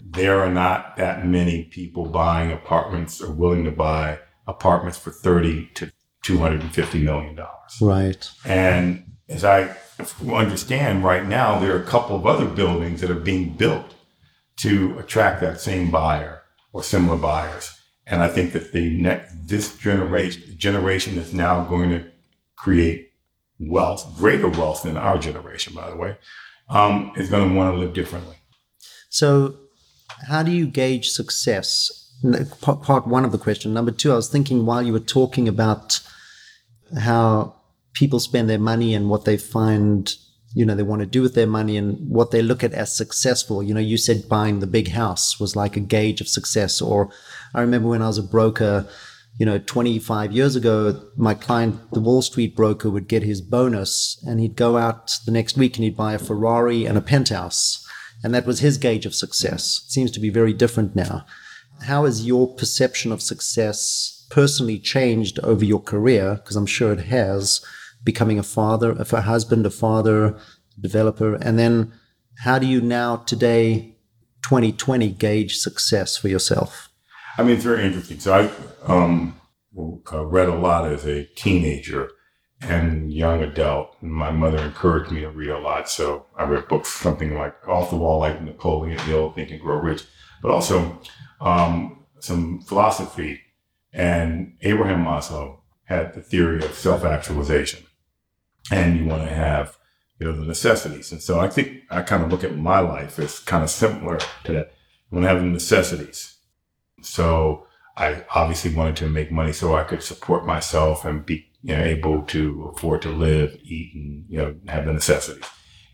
[0.00, 5.70] There are not that many people buying apartments or willing to buy apartments for 30
[5.74, 5.92] to
[6.22, 7.78] 250 million dollars.
[7.80, 8.30] Right.
[8.44, 9.76] And as I
[10.28, 13.94] understand right now, there are a couple of other buildings that are being built
[14.56, 17.78] to attract that same buyer or similar buyers.
[18.06, 22.04] And I think that the next, this generation, generation is now going to
[22.56, 23.12] create
[23.58, 26.16] wealth, greater wealth than our generation, by the way,
[26.68, 28.36] um, is going to want to live differently.
[29.08, 29.56] So,
[30.28, 31.98] how do you gauge success?
[32.60, 33.74] Part one of the question.
[33.74, 36.00] Number two, I was thinking while you were talking about
[37.00, 37.56] how
[37.94, 40.16] people spend their money and what they find
[40.54, 42.94] you know they want to do with their money and what they look at as
[42.94, 43.62] successful.
[43.62, 47.10] You know you said buying the big house was like a gauge of success or
[47.54, 48.86] i remember when i was a broker
[49.38, 54.22] you know 25 years ago my client the wall street broker would get his bonus
[54.26, 57.78] and he'd go out the next week and he'd buy a ferrari and a penthouse.
[58.24, 59.82] And that was his gauge of success.
[59.86, 61.26] It seems to be very different now.
[61.86, 66.36] How has your perception of success personally changed over your career?
[66.36, 67.64] Because i'm sure it has
[68.04, 70.36] becoming a father, a husband, a father,
[70.80, 71.92] developer, and then
[72.38, 73.96] how do you now today,
[74.42, 76.88] 2020, gauge success for yourself?
[77.38, 78.18] I mean, it's very interesting.
[78.20, 79.40] So I um,
[79.74, 82.10] read a lot as a teenager
[82.60, 83.96] and young adult.
[84.02, 87.90] My mother encouraged me to read a lot, so I read books something like Off
[87.90, 90.04] the Wall, like Napoleon Hill, Think and Grow Rich,
[90.42, 91.00] but also
[91.40, 93.40] um, some philosophy.
[93.92, 97.84] And Abraham Maslow had the theory of self-actualization
[98.70, 99.76] and you want to have
[100.18, 101.10] you know the necessities.
[101.12, 104.18] And so I think I kind of look at my life as kind of similar
[104.44, 104.72] to that.
[105.10, 106.36] You want to have the necessities.
[107.02, 111.76] So I obviously wanted to make money so I could support myself and be you
[111.76, 115.44] know able to afford to live, eat, and you know have the necessities.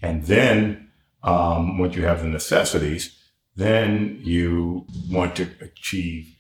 [0.03, 0.91] And then
[1.23, 3.17] um, once you have the necessities,
[3.57, 6.35] then you want to achieve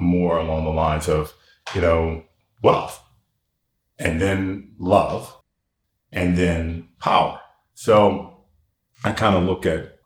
[0.00, 1.34] more along the lines of
[1.74, 2.24] you know
[2.62, 3.00] wealth,
[3.98, 5.35] and then love,
[6.16, 7.38] and then power.
[7.74, 8.44] So
[9.04, 9.98] I kind of look at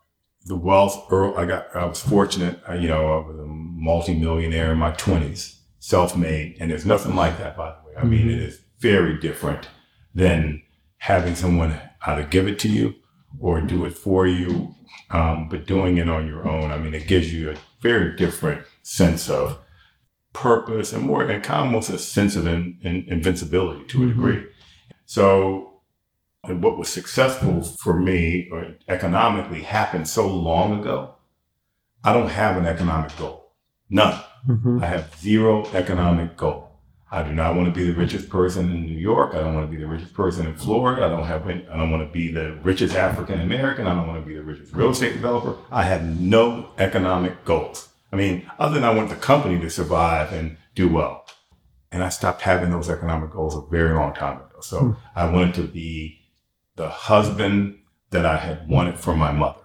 [0.45, 1.11] the wealth.
[1.11, 5.59] I got, I was fortunate, uh, you know, I was a multimillionaire in my twenties,
[5.79, 7.95] self-made, and there's nothing like that, by the way.
[7.97, 8.29] I mean, mm-hmm.
[8.29, 9.69] it is very different
[10.13, 10.61] than
[10.97, 12.95] having someone either give it to you
[13.39, 14.75] or do it for you,
[15.11, 16.71] um, but doing it on your own.
[16.71, 19.57] I mean, it gives you a very different sense of
[20.33, 24.05] purpose and more, and kind of almost a sense of in, in, invincibility to a
[24.05, 24.09] mm-hmm.
[24.09, 24.45] degree.
[25.05, 25.70] So
[26.43, 31.15] and what was successful for me or economically happened so long ago.
[32.03, 33.53] I don't have an economic goal.
[33.89, 34.19] None.
[34.47, 34.79] Mm-hmm.
[34.81, 36.69] I have zero economic goal.
[37.13, 39.35] I do not want to be the richest person in New York.
[39.35, 41.05] I don't want to be the richest person in Florida.
[41.05, 41.45] I don't have.
[41.45, 43.85] I don't want to be the richest African American.
[43.85, 45.57] I don't want to be the richest real estate developer.
[45.71, 47.89] I have no economic goals.
[48.13, 51.25] I mean, other than I want the company to survive and do well.
[51.91, 54.61] And I stopped having those economic goals a very long time ago.
[54.61, 54.97] So mm.
[55.13, 56.20] I wanted to be
[56.81, 57.77] the husband
[58.09, 59.61] that I had wanted for my mother.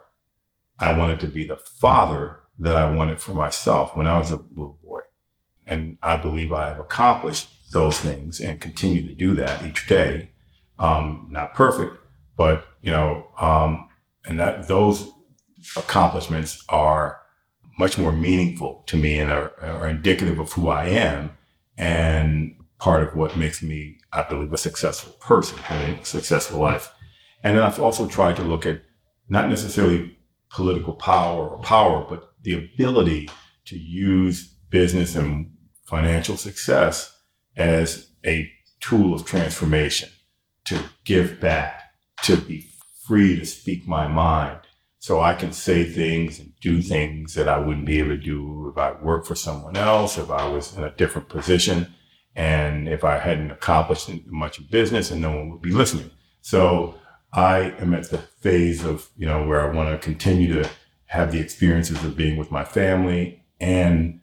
[0.79, 4.37] I wanted to be the father that I wanted for myself when I was a
[4.51, 5.01] little boy.
[5.67, 10.33] And I believe I have accomplished those things and continue to do that each day.
[10.79, 11.97] Um, not perfect,
[12.37, 13.89] but you know, um,
[14.27, 15.11] and that those
[15.75, 17.23] accomplishments are
[17.79, 21.31] much more meaningful to me and are, are indicative of who I am
[21.79, 26.93] and part of what makes me, I believe, a successful person, having a successful life.
[27.47, 28.83] And then I've also tried to look at
[29.29, 30.19] not necessarily
[30.51, 33.31] political power or power, but the ability
[33.67, 35.53] to use business and
[35.85, 37.17] financial success
[37.57, 40.09] as a tool of transformation,
[40.65, 41.83] to give back,
[42.25, 42.67] to be
[43.07, 44.59] free to speak my mind.
[44.99, 48.73] So I can say things and do things that I wouldn't be able to do
[48.73, 51.95] if I worked for someone else, if I was in a different position,
[52.35, 56.11] and if I hadn't accomplished much in business and no one would be listening.
[56.41, 56.97] So
[57.33, 60.69] I am at the phase of, you know, where I want to continue to
[61.07, 64.21] have the experiences of being with my family and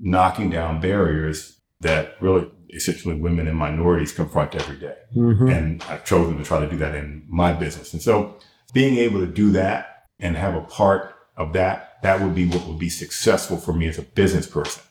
[0.00, 4.96] knocking down barriers that really essentially women and minorities confront every day.
[5.16, 5.48] Mm-hmm.
[5.48, 7.92] And I've chosen to try to do that in my business.
[7.92, 8.36] And so
[8.72, 12.66] being able to do that and have a part of that, that would be what
[12.66, 14.82] would be successful for me as a business person.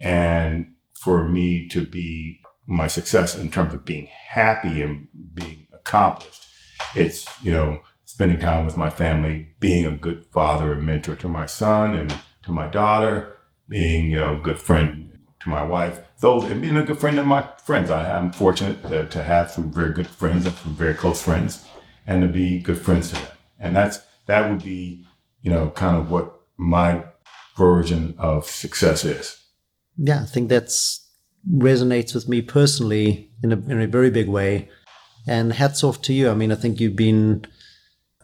[0.00, 6.45] And for me to be my success in terms of being happy and being accomplished.
[6.94, 11.28] It's, you know, spending time with my family, being a good father and mentor to
[11.28, 12.14] my son and
[12.44, 13.36] to my daughter,
[13.68, 17.16] being, you know, a good friend to my wife, those, and being a good friend
[17.16, 17.90] to my friends.
[17.90, 21.66] I am fortunate to, to have some very good friends and some very close friends
[22.06, 23.36] and to be good friends to them.
[23.58, 25.04] And that's, that would be,
[25.42, 27.04] you know, kind of what my
[27.56, 29.42] version of success is.
[29.96, 31.08] Yeah, I think that's
[31.50, 34.68] resonates with me personally in a, in a very big way.
[35.26, 36.30] And hats off to you.
[36.30, 37.44] I mean, I think you've been,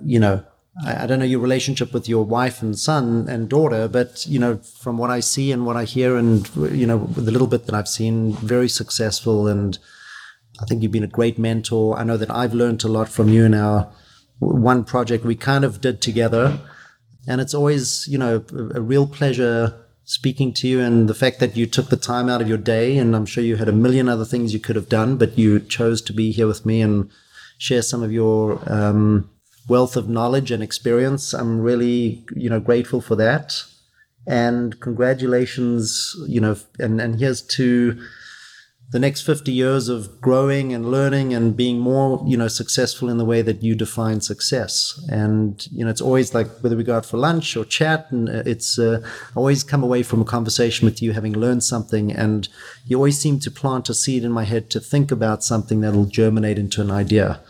[0.00, 0.44] you know,
[0.86, 4.38] I, I don't know your relationship with your wife and son and daughter, but, you
[4.38, 7.66] know, from what I see and what I hear and, you know, the little bit
[7.66, 9.48] that I've seen, very successful.
[9.48, 9.78] And
[10.61, 11.98] I think you've been a great mentor.
[11.98, 13.92] I know that I've learned a lot from you in our
[14.38, 16.61] one project we kind of did together.
[17.26, 21.38] And it's always, you know, a, a real pleasure speaking to you and the fact
[21.40, 22.98] that you took the time out of your day.
[22.98, 25.61] And I'm sure you had a million other things you could have done, but you
[25.61, 27.11] chose to be here with me and
[27.59, 29.30] share some of your um,
[29.68, 31.32] wealth of knowledge and experience.
[31.32, 33.62] I'm really, you know, grateful for that.
[34.26, 38.00] And congratulations, you know, and, and here's to
[38.91, 43.16] the next 50 years of growing and learning and being more, you know, successful in
[43.16, 45.03] the way that you define success.
[45.09, 48.28] And, you know, it's always like whether we go out for lunch or chat and
[48.28, 49.03] uh, it's uh,
[49.35, 52.12] always come away from a conversation with you having learned something.
[52.12, 52.47] And
[52.85, 56.05] you always seem to plant a seed in my head to think about something that'll
[56.05, 57.41] germinate into an idea.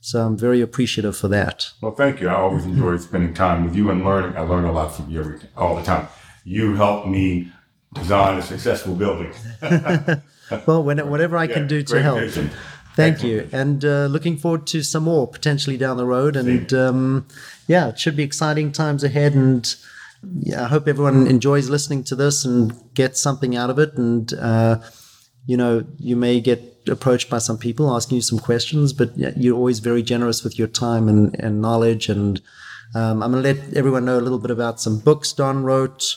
[0.00, 1.70] So I'm very appreciative for that.
[1.80, 2.28] Well, thank you.
[2.28, 4.36] I always enjoy spending time with you and learning.
[4.36, 6.06] I learn a lot from you every, all the time.
[6.44, 7.52] You help me
[7.94, 9.32] design a successful building.
[10.66, 12.20] well, when, whatever I can do to help.
[12.20, 12.50] vision.
[12.94, 13.58] Thank Excellent you.
[13.58, 16.36] And uh, looking forward to some more potentially down the road.
[16.36, 17.26] And um,
[17.66, 19.34] yeah, it should be exciting times ahead.
[19.34, 19.74] And
[20.40, 23.94] yeah, I hope everyone enjoys listening to this and gets something out of it.
[23.94, 24.80] And, uh,
[25.46, 29.56] you know, you may get approached by some people asking you some questions, but you're
[29.56, 32.08] always very generous with your time and, and knowledge.
[32.10, 32.42] And
[32.94, 36.16] um, I'm going to let everyone know a little bit about some books Don wrote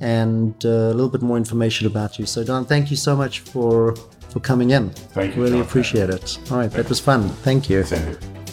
[0.00, 2.26] and uh, a little bit more information about you.
[2.26, 3.94] So, Don, thank you so much for
[4.30, 4.90] for coming in.
[4.90, 5.66] Thank you, Really John.
[5.66, 6.38] appreciate it.
[6.50, 7.28] All right, that was fun.
[7.28, 7.84] Thank you.
[7.84, 8.43] Send it.